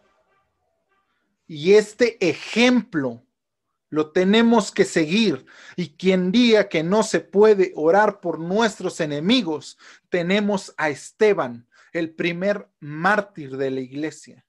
[1.46, 3.22] Y este ejemplo
[3.90, 5.44] lo tenemos que seguir.
[5.76, 9.76] Y quien diga que no se puede orar por nuestros enemigos,
[10.08, 14.46] tenemos a Esteban, el primer mártir de la iglesia.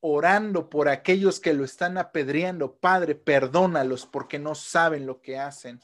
[0.00, 5.80] Orando por aquellos que lo están apedreando, Padre, perdónalos porque no saben lo que hacen.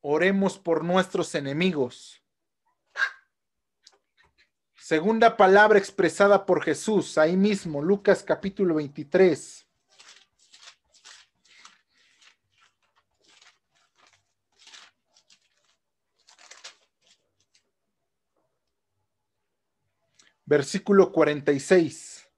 [0.00, 2.23] Oremos por nuestros enemigos.
[4.86, 9.66] Segunda palabra expresada por Jesús, ahí mismo, Lucas capítulo 23.
[20.44, 22.28] Versículo 46.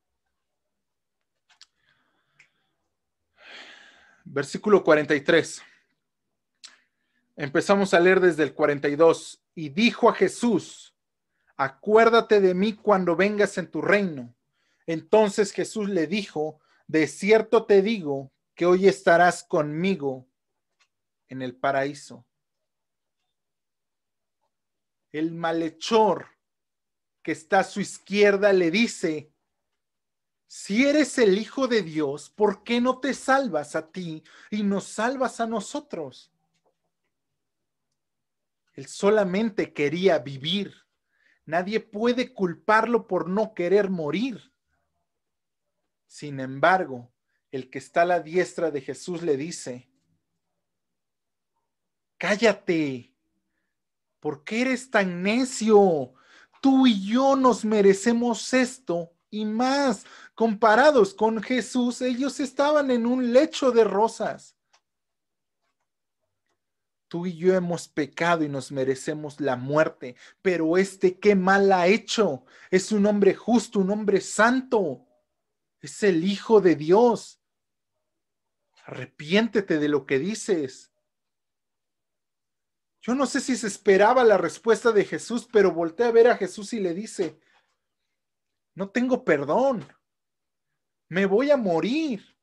[4.25, 5.63] Versículo 43.
[7.35, 9.43] Empezamos a leer desde el 42.
[9.57, 10.96] Y dijo a Jesús,
[11.57, 14.35] acuérdate de mí cuando vengas en tu reino.
[14.87, 20.29] Entonces Jesús le dijo, de cierto te digo que hoy estarás conmigo
[21.29, 22.25] en el paraíso.
[25.13, 26.29] El malhechor
[27.23, 29.33] que está a su izquierda le dice,
[30.47, 34.85] si eres el Hijo de Dios, ¿por qué no te salvas a ti y nos
[34.85, 36.33] salvas a nosotros?
[38.75, 40.86] Él solamente quería vivir
[41.47, 44.53] Nadie puede culparlo por no querer morir.
[46.07, 47.13] Sin embargo,
[47.53, 49.89] el que está a la diestra de Jesús le dice,
[52.19, 53.15] cállate,
[54.19, 56.15] ¿por qué eres tan necio?
[56.61, 60.05] Tú y yo nos merecemos esto y más.
[60.35, 64.56] Comparados con Jesús, ellos estaban en un lecho de rosas
[67.09, 71.87] tú y yo hemos pecado y nos merecemos la muerte, pero este qué mal ha
[71.87, 72.45] hecho.
[72.71, 75.07] Es un hombre justo, un hombre santo.
[75.81, 77.41] Es el Hijo de Dios.
[78.85, 80.93] Arrepiéntete de lo que dices.
[83.01, 86.37] Yo no sé si se esperaba la respuesta de Jesús, pero voltea a ver a
[86.37, 87.39] Jesús y le dice,
[88.75, 89.87] no tengo perdón,
[91.09, 92.36] me voy a morir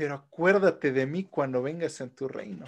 [0.00, 2.64] pero acuérdate de mí cuando vengas en tu reino.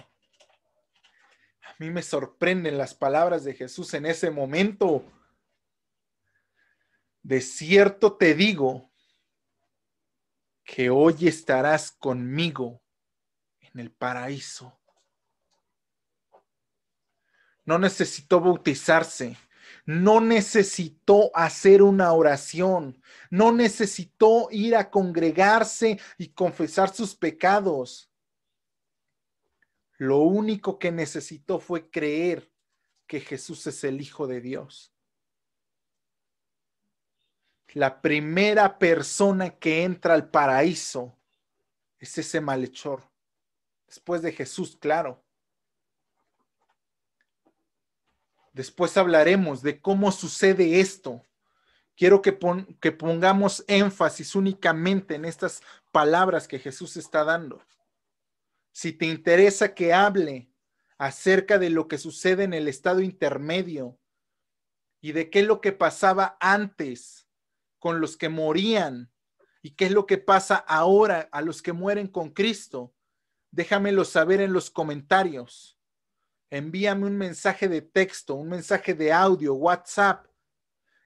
[1.63, 5.03] A mí me sorprenden las palabras de Jesús en ese momento.
[7.23, 8.91] De cierto te digo
[10.63, 12.83] que hoy estarás conmigo
[13.61, 14.79] en el paraíso.
[17.65, 19.35] No necesitó bautizarse,
[19.85, 28.09] no necesitó hacer una oración, no necesitó ir a congregarse y confesar sus pecados.
[29.97, 32.51] Lo único que necesitó fue creer
[33.07, 34.93] que Jesús es el Hijo de Dios.
[37.73, 41.17] La primera persona que entra al paraíso
[41.99, 43.09] es ese malhechor.
[43.87, 45.23] Después de Jesús, claro.
[48.53, 51.25] Después hablaremos de cómo sucede esto.
[51.97, 57.61] Quiero que, pongamos énfasis únicamente en estas palabras que Jesús está dando.
[58.71, 60.51] Si te interesa que hable
[60.97, 63.99] acerca de lo que sucede en el estado intermedio
[65.01, 67.27] y de qué es lo que pasaba antes
[67.79, 69.11] con los que morían
[69.61, 72.93] y qué es lo que pasa ahora a los que mueren con Cristo,
[73.51, 75.77] déjamelo saber en los comentarios
[76.53, 80.27] envíame un mensaje de texto, un mensaje de audio, WhatsApp,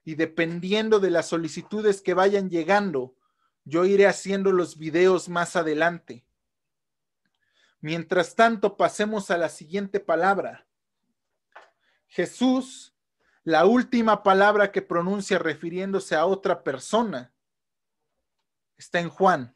[0.04, 3.16] y dependiendo de las solicitudes que vayan llegando,
[3.64, 6.26] yo iré haciendo los videos más adelante.
[7.80, 10.68] Mientras tanto, pasemos a la siguiente palabra.
[12.08, 12.93] Jesús,
[13.45, 17.34] la última palabra que pronuncia refiriéndose a otra persona,
[18.78, 19.56] está en Juan.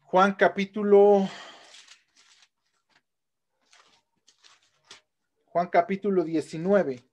[0.00, 1.28] Juan capítulo
[5.52, 7.04] Juan capítulo 19,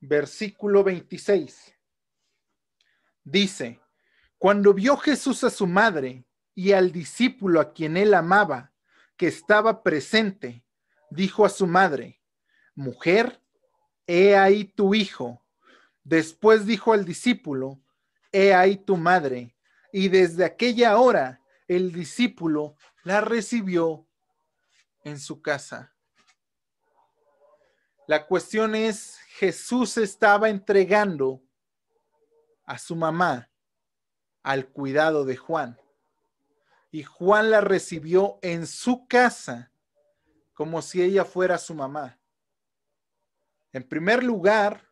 [0.00, 1.72] versículo 26.
[3.22, 3.80] Dice,
[4.38, 6.24] cuando vio Jesús a su madre
[6.56, 8.72] y al discípulo a quien él amaba,
[9.16, 10.64] que estaba presente,
[11.10, 12.20] dijo a su madre,
[12.74, 13.40] mujer,
[14.04, 15.46] he ahí tu hijo.
[16.02, 17.80] Después dijo al discípulo,
[18.32, 19.54] he ahí tu madre.
[19.92, 24.08] Y desde aquella hora el discípulo la recibió
[25.04, 25.94] en su casa.
[28.08, 31.42] La cuestión es, Jesús estaba entregando
[32.64, 33.50] a su mamá
[34.42, 35.78] al cuidado de Juan.
[36.90, 39.70] Y Juan la recibió en su casa
[40.54, 42.18] como si ella fuera su mamá.
[43.74, 44.88] En primer lugar,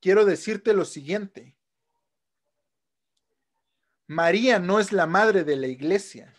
[0.00, 1.56] quiero decirte lo siguiente.
[4.08, 6.34] María no es la madre de la iglesia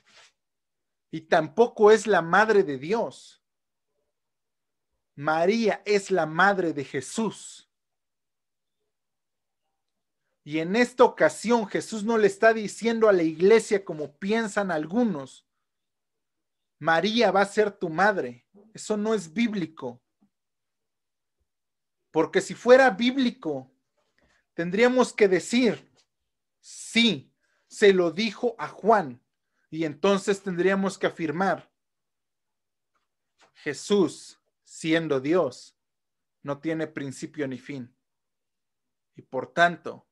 [1.12, 3.43] y tampoco es la madre de Dios.
[5.16, 7.70] María es la madre de Jesús.
[10.44, 15.48] Y en esta ocasión Jesús no le está diciendo a la iglesia como piensan algunos,
[16.80, 18.46] María va a ser tu madre.
[18.74, 20.02] Eso no es bíblico.
[22.12, 23.72] Porque si fuera bíblico,
[24.54, 25.90] tendríamos que decir,
[26.60, 27.34] sí,
[27.68, 29.24] se lo dijo a Juan.
[29.70, 31.72] Y entonces tendríamos que afirmar,
[33.54, 34.43] Jesús
[34.74, 35.78] siendo Dios,
[36.42, 37.96] no tiene principio ni fin.
[39.16, 40.08] Y por tanto,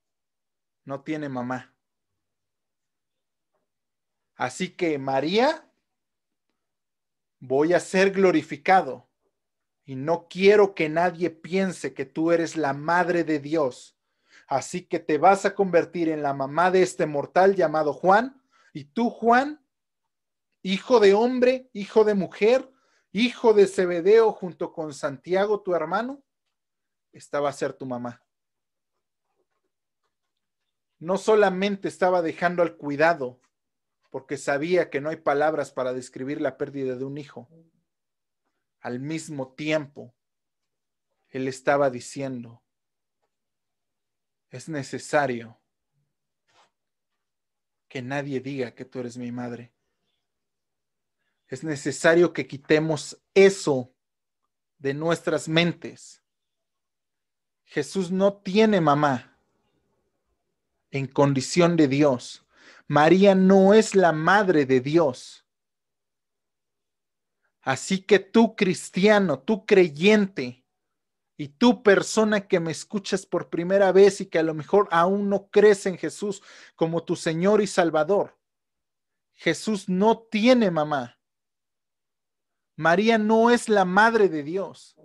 [0.85, 1.75] no tiene mamá.
[4.35, 5.67] Así que María,
[7.39, 9.09] voy a ser glorificado
[9.83, 13.97] y no quiero que nadie piense que tú eres la madre de Dios.
[14.45, 18.43] Así que te vas a convertir en la mamá de este mortal llamado Juan.
[18.73, 19.65] Y tú, Juan,
[20.61, 22.71] hijo de hombre, hijo de mujer,
[23.11, 26.23] hijo de Zebedeo junto con Santiago, tu hermano,
[27.11, 28.23] estaba a ser tu mamá.
[30.99, 33.41] No solamente estaba dejando al cuidado,
[34.11, 37.49] porque sabía que no hay palabras para describir la pérdida de un hijo.
[38.81, 40.13] Al mismo tiempo,
[41.29, 42.61] él estaba diciendo,
[44.49, 45.59] es necesario
[47.87, 49.73] que nadie diga que tú eres mi madre.
[51.51, 53.93] Es necesario que quitemos eso
[54.77, 56.23] de nuestras mentes.
[57.65, 59.37] Jesús no tiene mamá
[60.91, 62.47] en condición de Dios.
[62.87, 65.45] María no es la madre de Dios.
[67.59, 70.65] Así que tú cristiano, tú creyente
[71.35, 75.27] y tú persona que me escuchas por primera vez y que a lo mejor aún
[75.27, 76.41] no crees en Jesús
[76.77, 78.39] como tu Señor y Salvador,
[79.33, 81.20] Jesús no tiene mamá.
[82.81, 84.95] María no es la madre de Dios.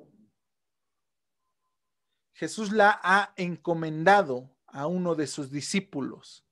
[2.33, 6.47] Jesús la ha encomendado a uno de sus discípulos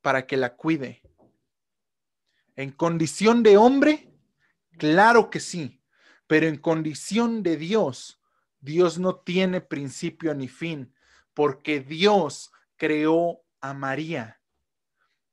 [0.00, 1.02] para que la cuide.
[2.56, 4.14] En condición de hombre,
[4.78, 5.82] claro que sí,
[6.26, 8.18] pero en condición de Dios,
[8.60, 10.94] Dios no tiene principio ni fin,
[11.34, 14.40] porque Dios creó a María.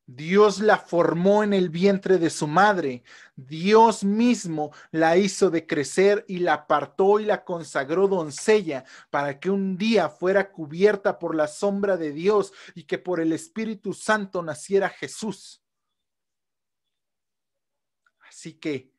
[0.06, 3.04] Dios la formó en el vientre de su madre.
[3.36, 9.50] Dios mismo la hizo de crecer y la apartó y la consagró doncella para que
[9.50, 14.42] un día fuera cubierta por la sombra de Dios y que por el Espíritu Santo
[14.42, 15.64] naciera Jesús.
[18.28, 18.92] Así que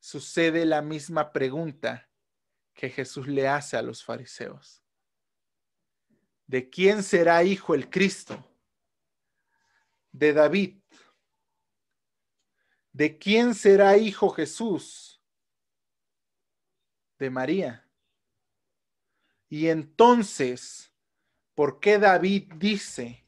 [0.00, 2.08] sucede la misma pregunta
[2.74, 4.82] que Jesús le hace a los fariseos.
[6.46, 8.51] ¿De quién será hijo el Cristo?
[10.12, 10.78] De David.
[12.92, 15.22] ¿De quién será hijo Jesús?
[17.18, 17.88] De María.
[19.48, 20.92] Y entonces,
[21.54, 23.26] ¿por qué David dice,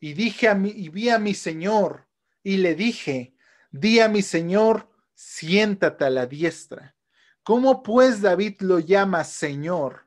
[0.00, 2.08] y dije a mi, y vi a mi Señor,
[2.42, 3.34] y le dije,
[3.70, 6.96] di a mi Señor, siéntate a la diestra?
[7.42, 10.06] ¿Cómo pues David lo llama Señor?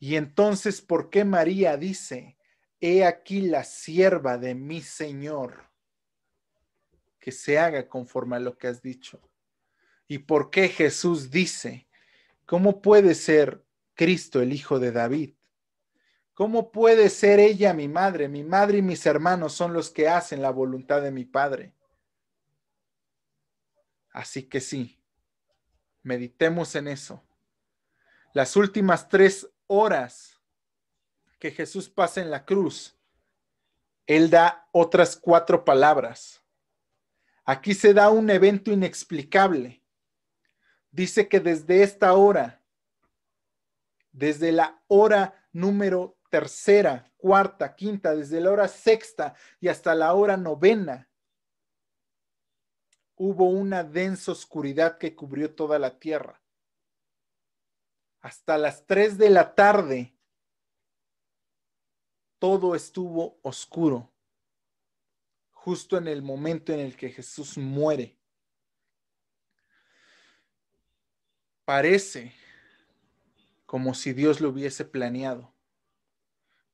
[0.00, 2.37] Y entonces, ¿por qué María dice,
[2.80, 5.64] He aquí la sierva de mi Señor,
[7.18, 9.20] que se haga conforme a lo que has dicho.
[10.06, 11.88] ¿Y por qué Jesús dice,
[12.46, 13.64] cómo puede ser
[13.94, 15.34] Cristo el Hijo de David?
[16.38, 18.28] ¿Cómo puede ser ella mi madre?
[18.28, 21.74] Mi madre y mis hermanos son los que hacen la voluntad de mi Padre.
[24.12, 25.02] Así que sí,
[26.04, 27.24] meditemos en eso.
[28.32, 30.37] Las últimas tres horas
[31.38, 32.98] que Jesús pasa en la cruz,
[34.06, 36.44] Él da otras cuatro palabras.
[37.44, 39.82] Aquí se da un evento inexplicable.
[40.90, 42.62] Dice que desde esta hora,
[44.12, 50.36] desde la hora número tercera, cuarta, quinta, desde la hora sexta y hasta la hora
[50.36, 51.08] novena,
[53.16, 56.42] hubo una densa oscuridad que cubrió toda la tierra.
[58.20, 60.17] hasta las 3 de la tarde,
[62.38, 64.12] todo estuvo oscuro,
[65.50, 68.18] justo en el momento en el que Jesús muere.
[71.64, 72.32] Parece
[73.66, 75.54] como si Dios lo hubiese planeado.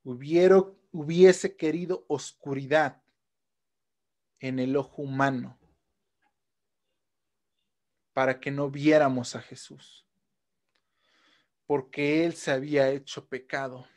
[0.05, 3.03] hubiese querido oscuridad
[4.39, 5.59] en el ojo humano
[8.13, 10.07] para que no viéramos a Jesús,
[11.67, 13.89] porque Él se había hecho pecado.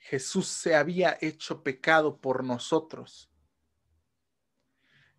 [0.00, 3.30] Jesús se había hecho pecado por nosotros.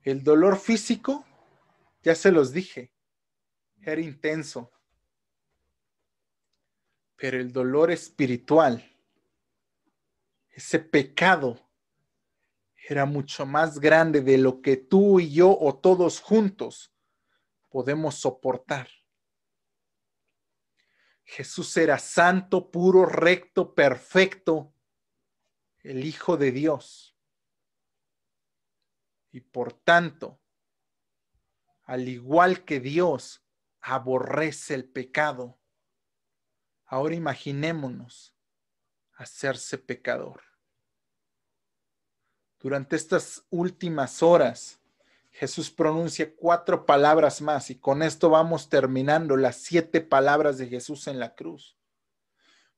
[0.02, 1.26] El dolor físico,
[2.02, 2.92] ya se los dije,
[3.80, 4.72] era intenso,
[7.16, 8.84] pero el dolor espiritual,
[10.50, 11.60] ese pecado,
[12.90, 16.92] era mucho más grande de lo que tú y yo o todos juntos
[17.70, 18.90] podemos soportar.
[21.24, 24.71] Jesús era santo, puro, recto, perfecto,
[25.84, 27.16] el Hijo de Dios.
[29.32, 30.40] Y por tanto,
[31.84, 33.44] al igual que Dios
[33.80, 35.60] aborrece el pecado,
[36.86, 38.36] ahora imaginémonos
[39.14, 40.42] hacerse pecador
[42.62, 44.80] durante estas últimas horas,
[45.32, 51.08] Jesús pronuncia cuatro palabras más y con esto vamos terminando las siete palabras de Jesús
[51.08, 51.78] en la cruz.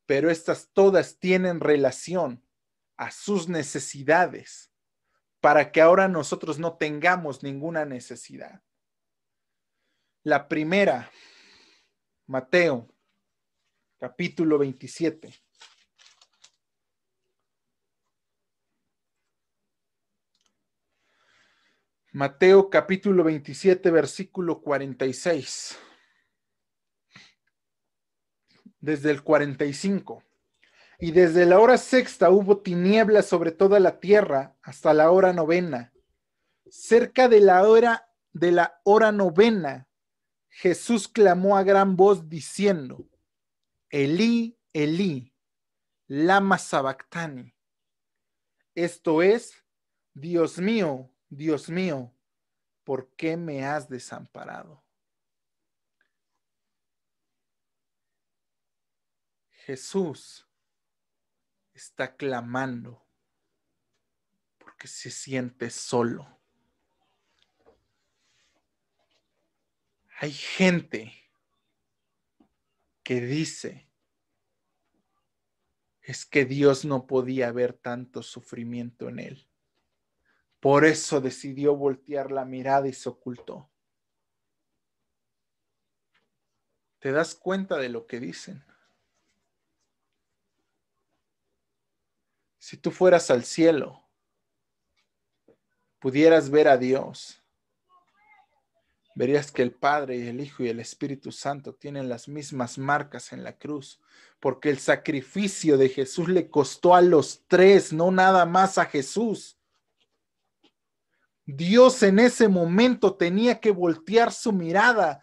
[0.06, 2.43] Pero estas todas tienen relación
[3.04, 4.72] a sus necesidades
[5.41, 8.64] para que ahora nosotros no tengamos ninguna necesidad.
[10.24, 11.12] La primera,
[12.28, 12.88] Mateo,
[13.99, 15.34] capítulo 27.
[22.14, 25.78] Mateo capítulo 27, versículo 46.
[28.80, 30.24] Desde el 45.
[31.04, 35.91] Y desde la hora sexta hubo tinieblas sobre toda la tierra hasta la hora novena.
[36.70, 39.89] Cerca de la hora de la hora novena,
[40.47, 43.06] Jesús clamó a gran voz diciendo:
[43.89, 45.36] Elí, Elí,
[46.08, 47.54] lama sabactani.
[48.74, 49.62] Esto es,
[50.14, 52.16] Dios mío, Dios mío,
[52.86, 54.86] ¿por qué me has desamparado?
[59.66, 60.47] Jesús
[61.74, 63.06] está clamando
[64.58, 66.40] porque se siente solo.
[70.20, 71.14] Hay gente
[73.04, 73.90] que dice,
[76.02, 79.50] es que Dios no podía ver tanto sufrimiento en él.
[80.60, 83.70] Por eso decidió voltear la mirada y se ocultó.
[87.00, 88.64] ¿Te das cuenta de lo que dicen?
[92.64, 94.01] Si tú fueras al cielo,
[95.99, 97.43] pudieras ver a Dios,
[99.16, 103.34] verías que el Padre y el Hijo y el Espíritu Santo tienen las mismas marcas
[103.34, 103.99] en la cruz,
[104.39, 109.59] porque el sacrificio de Jesús le costó a los tres, no nada más a Jesús.
[111.45, 115.20] Dios en ese momento tenía que voltear su mirada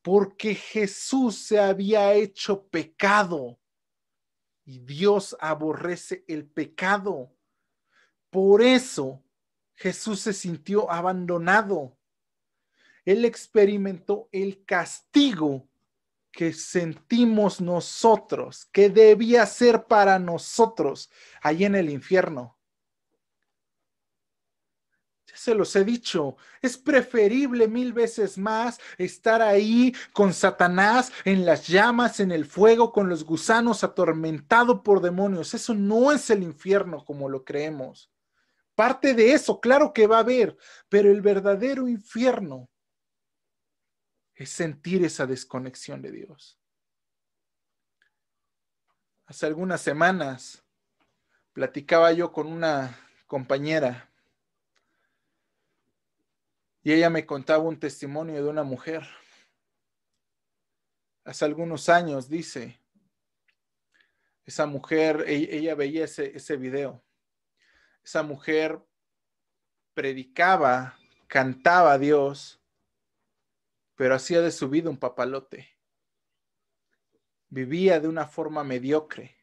[0.00, 3.58] porque Jesús se había hecho pecado
[4.64, 7.32] y Dios aborrece el pecado.
[8.30, 9.22] Por eso
[9.74, 11.96] Jesús se sintió abandonado.
[13.04, 15.68] Él experimentó el castigo
[16.32, 21.10] que sentimos nosotros, que debía ser para nosotros
[21.42, 22.53] allí en el infierno
[25.34, 31.66] se los he dicho, es preferible mil veces más estar ahí con Satanás en las
[31.66, 35.54] llamas, en el fuego, con los gusanos, atormentado por demonios.
[35.54, 38.10] Eso no es el infierno como lo creemos.
[38.74, 40.56] Parte de eso, claro que va a haber,
[40.88, 42.68] pero el verdadero infierno
[44.34, 46.58] es sentir esa desconexión de Dios.
[49.26, 50.64] Hace algunas semanas
[51.52, 54.12] platicaba yo con una compañera
[56.84, 59.08] y ella me contaba un testimonio de una mujer.
[61.24, 62.78] Hace algunos años, dice,
[64.44, 67.02] esa mujer, e-, ella, veía ese, video.
[68.04, 68.78] Esa mujer
[69.94, 72.60] predicaba, cantaba a Dios,
[73.94, 75.66] pero hacía de su vida un papalote.
[77.48, 79.34] Vivía de una forma mediocre.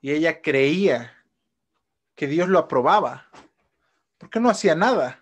[0.00, 1.24] Y ella creía
[2.16, 3.30] que Dios lo aprobaba,
[4.18, 5.21] porque no hacía nada.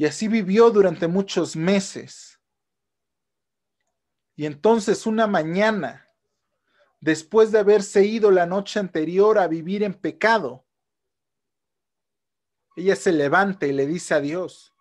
[0.00, 2.40] Y así vivió durante muchos meses.
[4.34, 6.08] Y entonces una mañana,
[7.00, 10.66] después de haberse ido la noche anterior a vivir en pecado,
[12.76, 14.74] ella se levanta y le dice a Dios,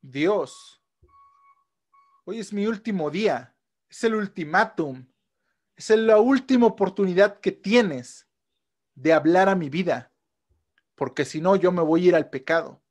[0.00, 0.82] Dios,
[2.24, 3.54] hoy es mi último día,
[3.88, 5.06] es el ultimátum,
[5.76, 8.28] es la última oportunidad que tienes
[8.96, 10.12] de hablar a mi vida,
[10.96, 12.82] porque si no yo me voy a ir al pecado.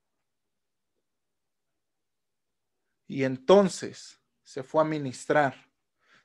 [3.10, 5.72] Y entonces se fue a ministrar,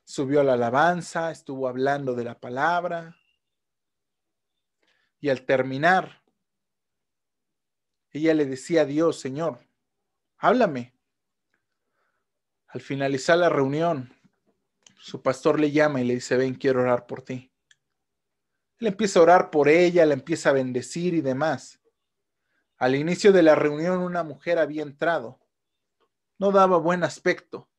[0.03, 3.17] subió a la alabanza, estuvo hablando de la palabra,
[5.19, 6.21] y al terminar,
[8.11, 9.67] ella le decía a Dios, Señor,
[10.37, 10.93] háblame.
[12.67, 14.13] Al finalizar la reunión,
[14.99, 17.51] su pastor le llama y le dice, ven, quiero orar por ti.
[18.77, 21.81] Él empieza a orar por ella, la empieza a bendecir y demás.
[22.77, 25.44] Al inicio de la reunión una mujer había entrado.
[26.37, 27.69] No daba buen aspecto.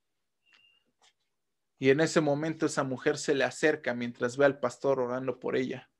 [1.78, 5.56] Y en ese momento esa mujer se le acerca mientras ve al pastor orando por
[5.56, 5.90] ella.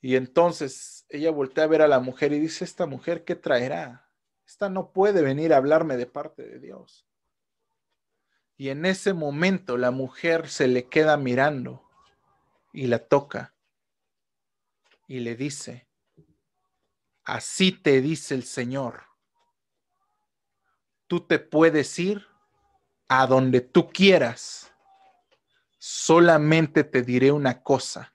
[0.00, 4.08] Y entonces ella voltea a ver a la mujer y dice, esta mujer, ¿qué traerá?
[4.46, 7.06] Esta no puede venir a hablarme de parte de Dios.
[8.56, 11.88] Y en ese momento la mujer se le queda mirando
[12.72, 13.54] y la toca
[15.06, 15.88] y le dice,
[17.24, 19.09] así te dice el Señor,
[21.10, 22.24] tú te puedes ir
[23.08, 24.72] a donde tú quieras,
[25.76, 28.12] solamente te diré una cosa,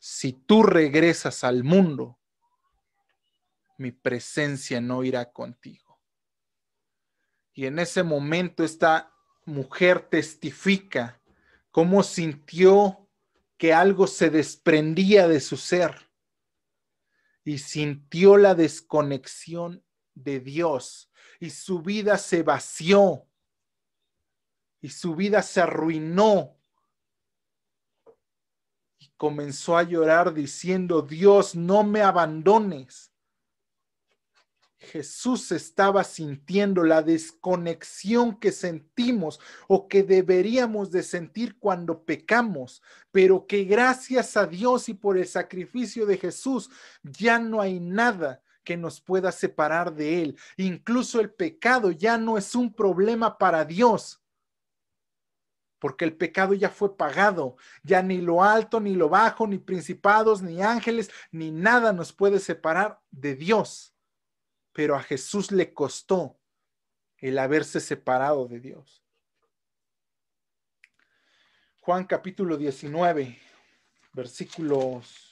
[0.00, 2.18] si tú regresas al mundo,
[3.78, 6.00] mi presencia no irá contigo.
[7.52, 9.14] Y en ese momento esta
[9.44, 11.22] mujer testifica
[11.70, 13.08] cómo sintió
[13.58, 16.10] que algo se desprendía de su ser
[17.44, 21.10] y sintió la desconexión de Dios
[21.42, 23.26] y su vida se vació
[24.80, 26.56] y su vida se arruinó
[29.22, 33.12] comenzó a llorar diciendo, Dios, no me abandones.
[34.76, 39.38] Jesús estaba sintiendo la desconexión que sentimos
[39.68, 42.82] o que deberíamos de sentir cuando pecamos,
[43.12, 46.68] pero que gracias a Dios y por el sacrificio de Jesús
[47.04, 50.38] ya no hay nada que nos pueda separar de Él.
[50.56, 54.22] Incluso el pecado ya no es un problema para Dios,
[55.78, 60.40] porque el pecado ya fue pagado, ya ni lo alto, ni lo bajo, ni principados,
[60.40, 63.92] ni ángeles, ni nada nos puede separar de Dios.
[64.72, 66.38] Pero a Jesús le costó
[67.18, 69.02] el haberse separado de Dios.
[71.80, 73.40] Juan capítulo 19,
[74.12, 75.31] versículos.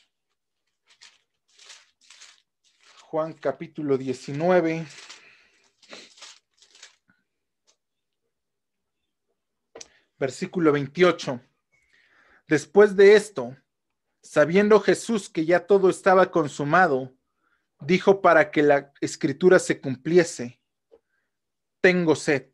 [3.11, 4.87] Juan capítulo 19
[10.17, 11.41] versículo 28.
[12.47, 13.57] Después de esto,
[14.23, 17.13] sabiendo Jesús que ya todo estaba consumado,
[17.81, 20.61] dijo para que la escritura se cumpliese,
[21.81, 22.47] tengo sed.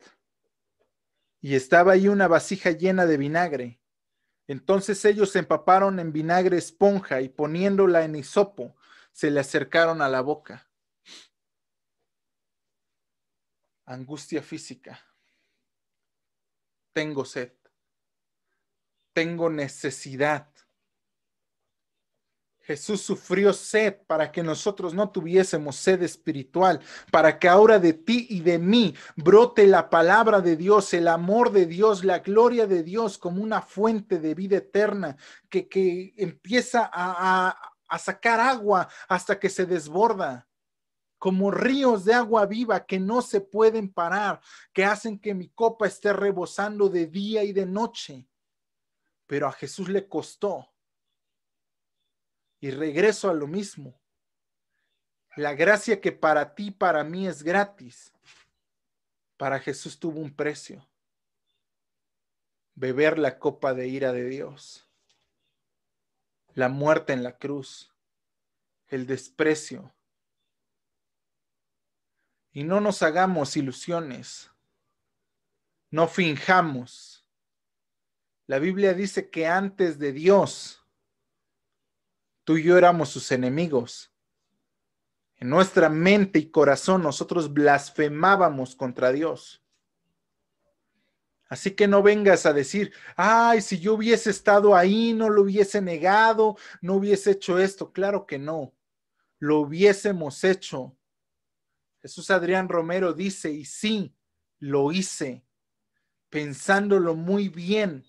[1.42, 3.82] Y estaba ahí una vasija llena de vinagre.
[4.46, 8.74] Entonces ellos empaparon en vinagre esponja y poniéndola en hisopo,
[9.16, 10.68] se le acercaron a la boca.
[13.86, 15.02] Angustia física
[16.92, 17.52] tengo sed,
[19.14, 20.50] tengo necesidad.
[22.60, 28.26] Jesús sufrió sed para que nosotros no tuviésemos sed espiritual, para que ahora de ti
[28.28, 32.82] y de mí brote la palabra de Dios, el amor de Dios, la gloria de
[32.82, 35.16] Dios como una fuente de vida eterna
[35.48, 40.47] que, que empieza a, a, a sacar agua hasta que se desborda
[41.18, 44.41] como ríos de agua viva que no se pueden parar,
[44.72, 48.28] que hacen que mi copa esté rebosando de día y de noche.
[49.26, 50.72] Pero a Jesús le costó.
[52.61, 54.01] Y regreso a lo mismo.
[55.37, 58.12] La gracia que para ti, para mí es gratis,
[59.37, 60.87] para Jesús tuvo un precio.
[62.74, 64.86] Beber la copa de ira de Dios.
[66.57, 67.94] La muerte en la cruz.
[68.88, 69.96] El desprecio
[72.57, 74.50] y no nos hagamos ilusiones.
[75.90, 77.26] No finjamos.
[78.46, 80.82] La Biblia dice que antes de Dios,
[82.44, 84.11] tú y yo éramos sus enemigos.
[85.34, 89.62] En nuestra mente y corazón nosotros blasfemábamos contra Dios.
[91.49, 95.80] Así que no vengas a decir, ay, si yo hubiese estado ahí, no lo hubiese
[95.80, 97.92] negado, no hubiese hecho esto.
[97.92, 98.74] Claro que no,
[99.38, 100.97] lo hubiésemos hecho
[102.07, 104.14] Jesús Adrián Romero dice, y sí,
[104.61, 105.44] lo hice
[106.30, 108.05] pensándolo muy bien,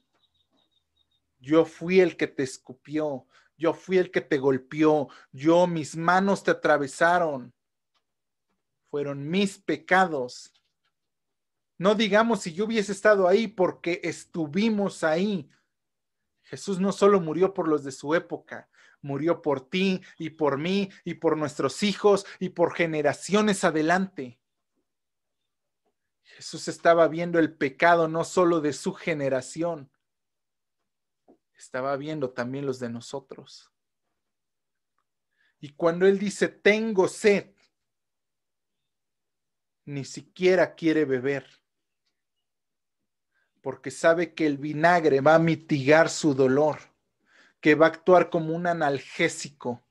[1.39, 3.25] yo fui el que te escupió,
[3.57, 7.51] yo fui el que te golpeó, yo mis manos te atravesaron,
[8.91, 10.53] fueron mis pecados.
[11.77, 15.49] No digamos si yo hubiese estado ahí porque estuvimos ahí.
[16.43, 18.69] Jesús no solo murió por los de su época,
[19.01, 24.39] murió por ti y por mí y por nuestros hijos y por generaciones adelante.
[26.23, 29.91] Jesús estaba viendo el pecado no solo de su generación,
[31.55, 33.71] estaba viendo también los de nosotros.
[35.59, 37.51] Y cuando Él dice, tengo sed,
[39.85, 41.47] ni siquiera quiere beber,
[43.67, 46.79] porque sabe que el vinagre va a mitigar su dolor,
[47.59, 49.83] que va a actuar como un analgésico.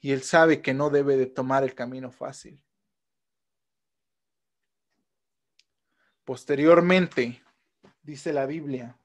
[0.00, 2.64] Y Él sabe que no debe de tomar el camino fácil.
[6.24, 7.42] Posteriormente,
[8.02, 8.96] dice la Biblia,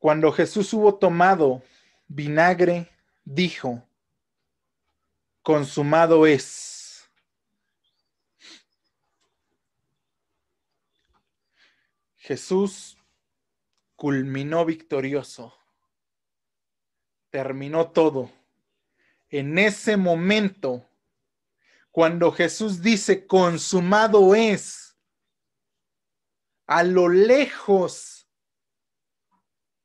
[0.00, 1.62] cuando Jesús hubo tomado
[2.08, 2.90] vinagre,
[3.24, 3.80] dijo,
[5.44, 6.77] consumado es.
[12.28, 12.98] Jesús
[13.96, 15.54] culminó victorioso,
[17.30, 18.30] terminó todo.
[19.30, 20.86] En ese momento,
[21.90, 24.94] cuando Jesús dice, consumado es,
[26.66, 28.28] a lo lejos,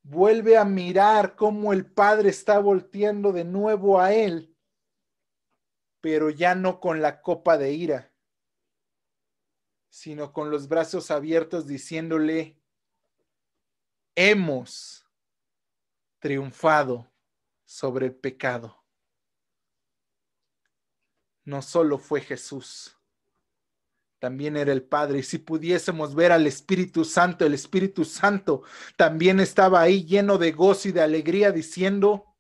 [0.02, 4.54] vuelve a mirar cómo el Padre está volteando de nuevo a él
[6.04, 8.13] pero ya no con la copa de ira,
[9.94, 12.58] sino con los brazos abiertos diciéndole,
[14.16, 15.06] hemos
[16.18, 17.14] triunfado
[17.64, 18.84] sobre el pecado.
[21.46, 22.98] No solo fue Jesús,
[24.18, 25.20] también era el Padre.
[25.20, 28.64] Y si pudiésemos ver al Espíritu Santo, el Espíritu Santo
[28.98, 32.36] también estaba ahí lleno de gozo y de alegría diciendo,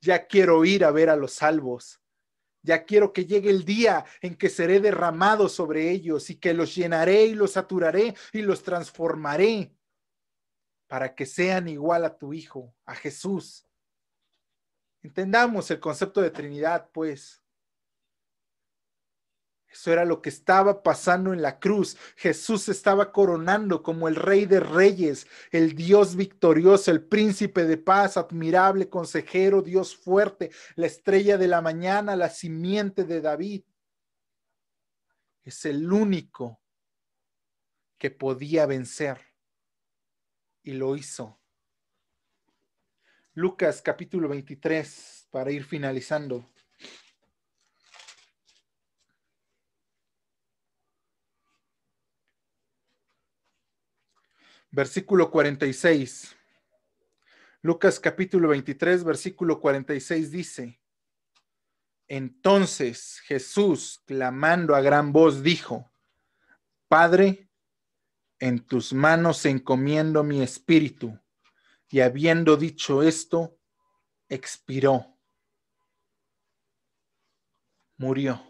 [0.00, 2.00] ya quiero ir a ver a los salvos.
[2.66, 6.74] Ya quiero que llegue el día en que seré derramado sobre ellos y que los
[6.74, 9.72] llenaré y los saturaré y los transformaré
[10.88, 13.64] para que sean igual a tu Hijo, a Jesús.
[15.00, 17.40] Entendamos el concepto de Trinidad, pues.
[19.76, 21.98] Eso era lo que estaba pasando en la cruz.
[22.16, 28.16] Jesús estaba coronando como el rey de reyes, el Dios victorioso, el príncipe de paz,
[28.16, 33.64] admirable consejero, Dios fuerte, la estrella de la mañana, la simiente de David.
[35.44, 36.62] Es el único
[37.98, 39.20] que podía vencer
[40.62, 41.38] y lo hizo.
[43.34, 46.50] Lucas capítulo 23, para ir finalizando.
[54.70, 56.34] Versículo 46.
[57.62, 60.80] Lucas capítulo 23, versículo 46 dice,
[62.08, 65.90] entonces Jesús, clamando a gran voz, dijo,
[66.88, 67.50] Padre,
[68.38, 71.18] en tus manos encomiendo mi espíritu.
[71.88, 73.58] Y habiendo dicho esto,
[74.28, 75.18] expiró.
[77.96, 78.42] Murió.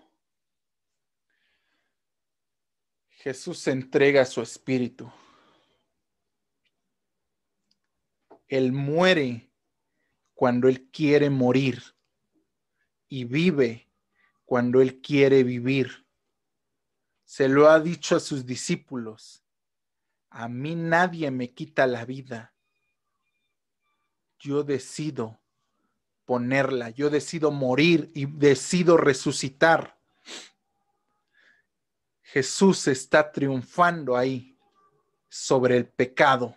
[3.09, 5.11] Jesús entrega su espíritu.
[8.49, 9.51] Él muere
[10.35, 11.83] cuando Él quiere morir
[13.09, 13.89] y vive
[14.45, 16.07] cuando Él quiere vivir.
[17.25, 19.43] Se lo ha dicho a sus discípulos.
[20.31, 22.55] A mí nadie me quita la vida.
[24.39, 25.41] Yo decido
[26.25, 29.99] ponerla, yo decido morir y decido resucitar.
[32.23, 34.59] Jesús está triunfando ahí
[35.29, 36.57] sobre el pecado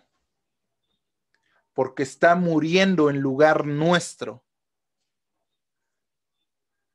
[1.80, 4.44] porque está muriendo en lugar nuestro.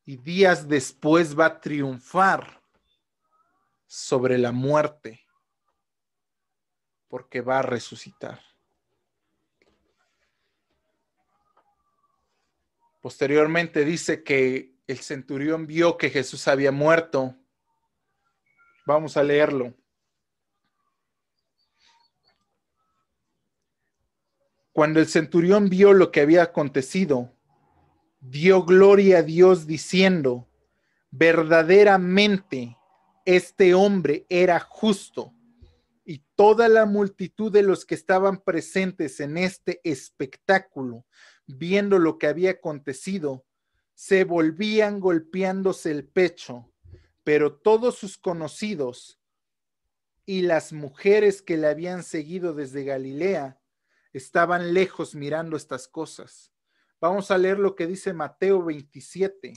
[0.05, 2.61] Y días después va a triunfar
[3.87, 5.25] sobre la muerte,
[7.07, 8.39] porque va a resucitar.
[13.01, 17.35] Posteriormente dice que el centurión vio que Jesús había muerto.
[18.85, 19.73] Vamos a leerlo.
[24.75, 27.31] Cuando el centurión vio lo que había acontecido,
[28.19, 30.49] dio gloria a Dios diciendo,
[31.11, 32.77] verdaderamente
[33.23, 35.33] este hombre era justo.
[36.03, 41.05] Y toda la multitud de los que estaban presentes en este espectáculo,
[41.47, 43.45] viendo lo que había acontecido,
[43.93, 46.69] se volvían golpeándose el pecho,
[47.23, 49.21] pero todos sus conocidos
[50.25, 53.61] y las mujeres que le habían seguido desde Galilea
[54.17, 56.53] estaban lejos mirando estas cosas.
[57.01, 59.53] Vamos a leer lo que dice Mateo 27.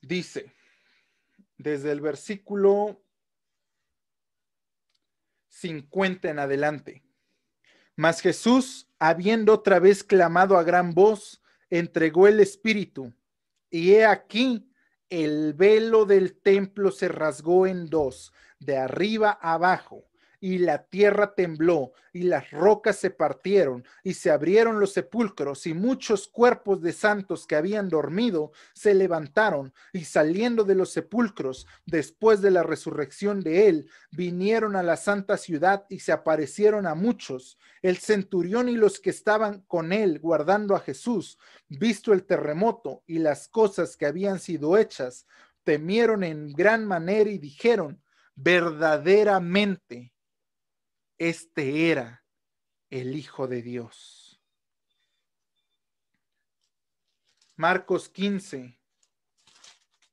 [0.00, 0.54] Dice,
[1.58, 3.02] desde el versículo
[5.48, 7.02] 50 en adelante.
[7.96, 11.42] Mas Jesús, habiendo otra vez clamado a gran voz,
[11.78, 13.12] entregó el Espíritu.
[13.70, 14.70] Y he aquí,
[15.08, 20.04] el velo del templo se rasgó en dos, de arriba abajo,
[20.46, 25.74] y la tierra tembló, y las rocas se partieron, y se abrieron los sepulcros, y
[25.74, 32.42] muchos cuerpos de santos que habían dormido se levantaron, y saliendo de los sepulcros, después
[32.42, 37.58] de la resurrección de él, vinieron a la santa ciudad y se aparecieron a muchos.
[37.82, 43.18] El centurión y los que estaban con él guardando a Jesús, visto el terremoto y
[43.18, 45.26] las cosas que habían sido hechas,
[45.64, 48.00] temieron en gran manera y dijeron,
[48.36, 50.12] verdaderamente
[51.18, 52.24] este era
[52.90, 54.40] el Hijo de Dios.
[57.56, 58.78] Marcos 15,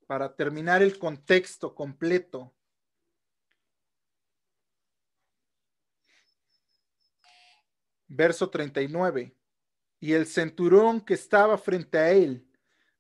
[0.08, 2.56] para terminar el contexto completo.
[8.08, 9.36] Verso 39.
[10.00, 12.48] Y el centurión que estaba frente a él,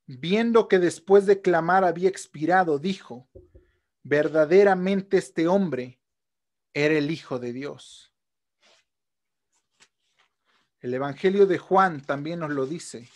[0.05, 3.29] viendo que después de clamar había expirado, dijo,
[4.03, 6.02] verdaderamente este hombre
[6.73, 8.13] era el Hijo de Dios.
[10.79, 13.07] El Evangelio de Juan también nos lo dice.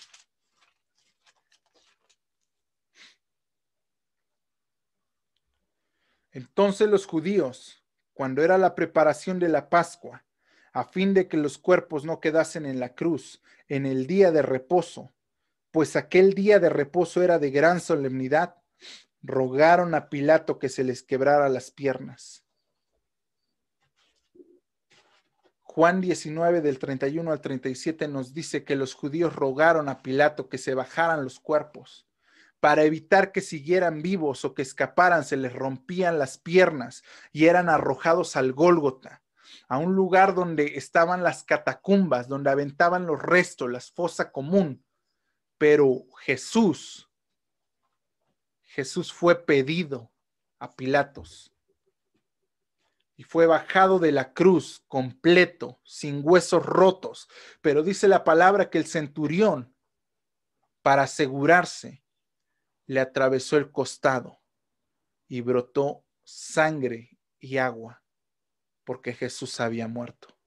[6.32, 7.84] Entonces los judíos,
[8.14, 10.24] cuando era la preparación de la Pascua,
[10.72, 14.44] a fin de que los cuerpos no quedasen en la cruz en el día de
[14.44, 15.14] reposo,
[15.72, 18.62] pues aquel día de reposo era de gran solemnidad,
[19.22, 22.47] rogaron a Pilato que se les quebrara las piernas.
[25.78, 30.58] Juan 19 del 31 al 37 nos dice que los judíos rogaron a Pilato que
[30.58, 32.08] se bajaran los cuerpos.
[32.60, 37.70] Para evitar que siguieran vivos o que escaparan, se les rompían las piernas y eran
[37.70, 39.22] arrojados al Gólgota,
[39.68, 44.84] a un lugar donde estaban las catacumbas, donde aventaban los restos, las fosa común.
[45.60, 47.08] Pero Jesús,
[48.64, 50.12] Jesús fue pedido
[50.58, 51.54] a Pilatos
[53.20, 57.28] y fue bajado de la cruz completo, sin huesos rotos.
[57.62, 59.76] Pero dice la palabra que el centurión,
[60.84, 62.06] para asegurarse,
[62.86, 64.40] le atravesó el costado
[65.28, 68.04] y brotó sangre y agua,
[68.84, 70.38] porque Jesús había muerto.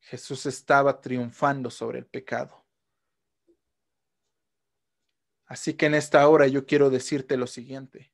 [0.00, 2.66] Jesús estaba triunfando sobre el pecado.
[5.46, 8.13] Así que en esta hora yo quiero decirte lo siguiente.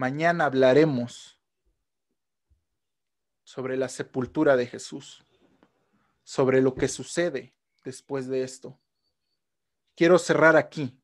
[0.00, 1.38] Mañana hablaremos
[3.44, 5.22] sobre la sepultura de Jesús,
[6.24, 8.80] sobre lo que sucede después de esto.
[9.94, 10.98] Quiero cerrar aquí.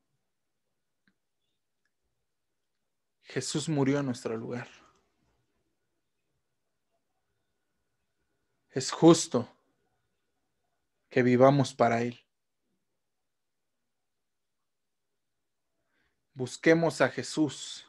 [3.21, 4.67] Jesús murió en nuestro lugar.
[8.71, 9.47] Es justo
[11.11, 12.19] que vivamos para Él.
[16.33, 17.86] Busquemos a Jesús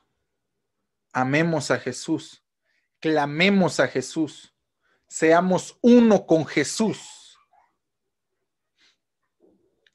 [1.17, 2.45] amemos a Jesús,
[2.99, 4.55] clamemos a Jesús,
[5.07, 7.39] seamos uno con Jesús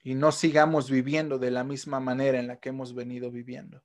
[0.02, 3.84] y no sigamos viviendo de la misma manera en la que hemos venido viviendo.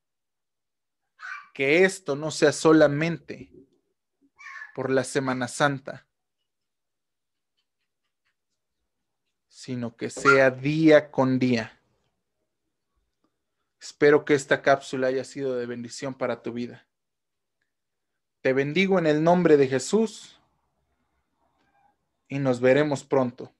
[1.53, 3.51] Que esto no sea solamente
[4.73, 6.07] por la Semana Santa,
[9.47, 11.79] sino que sea día con día.
[13.79, 16.87] Espero que esta cápsula haya sido de bendición para tu vida.
[18.47, 20.39] Te bendigo en el nombre de Jesús
[22.29, 23.51] y nos veremos pronto.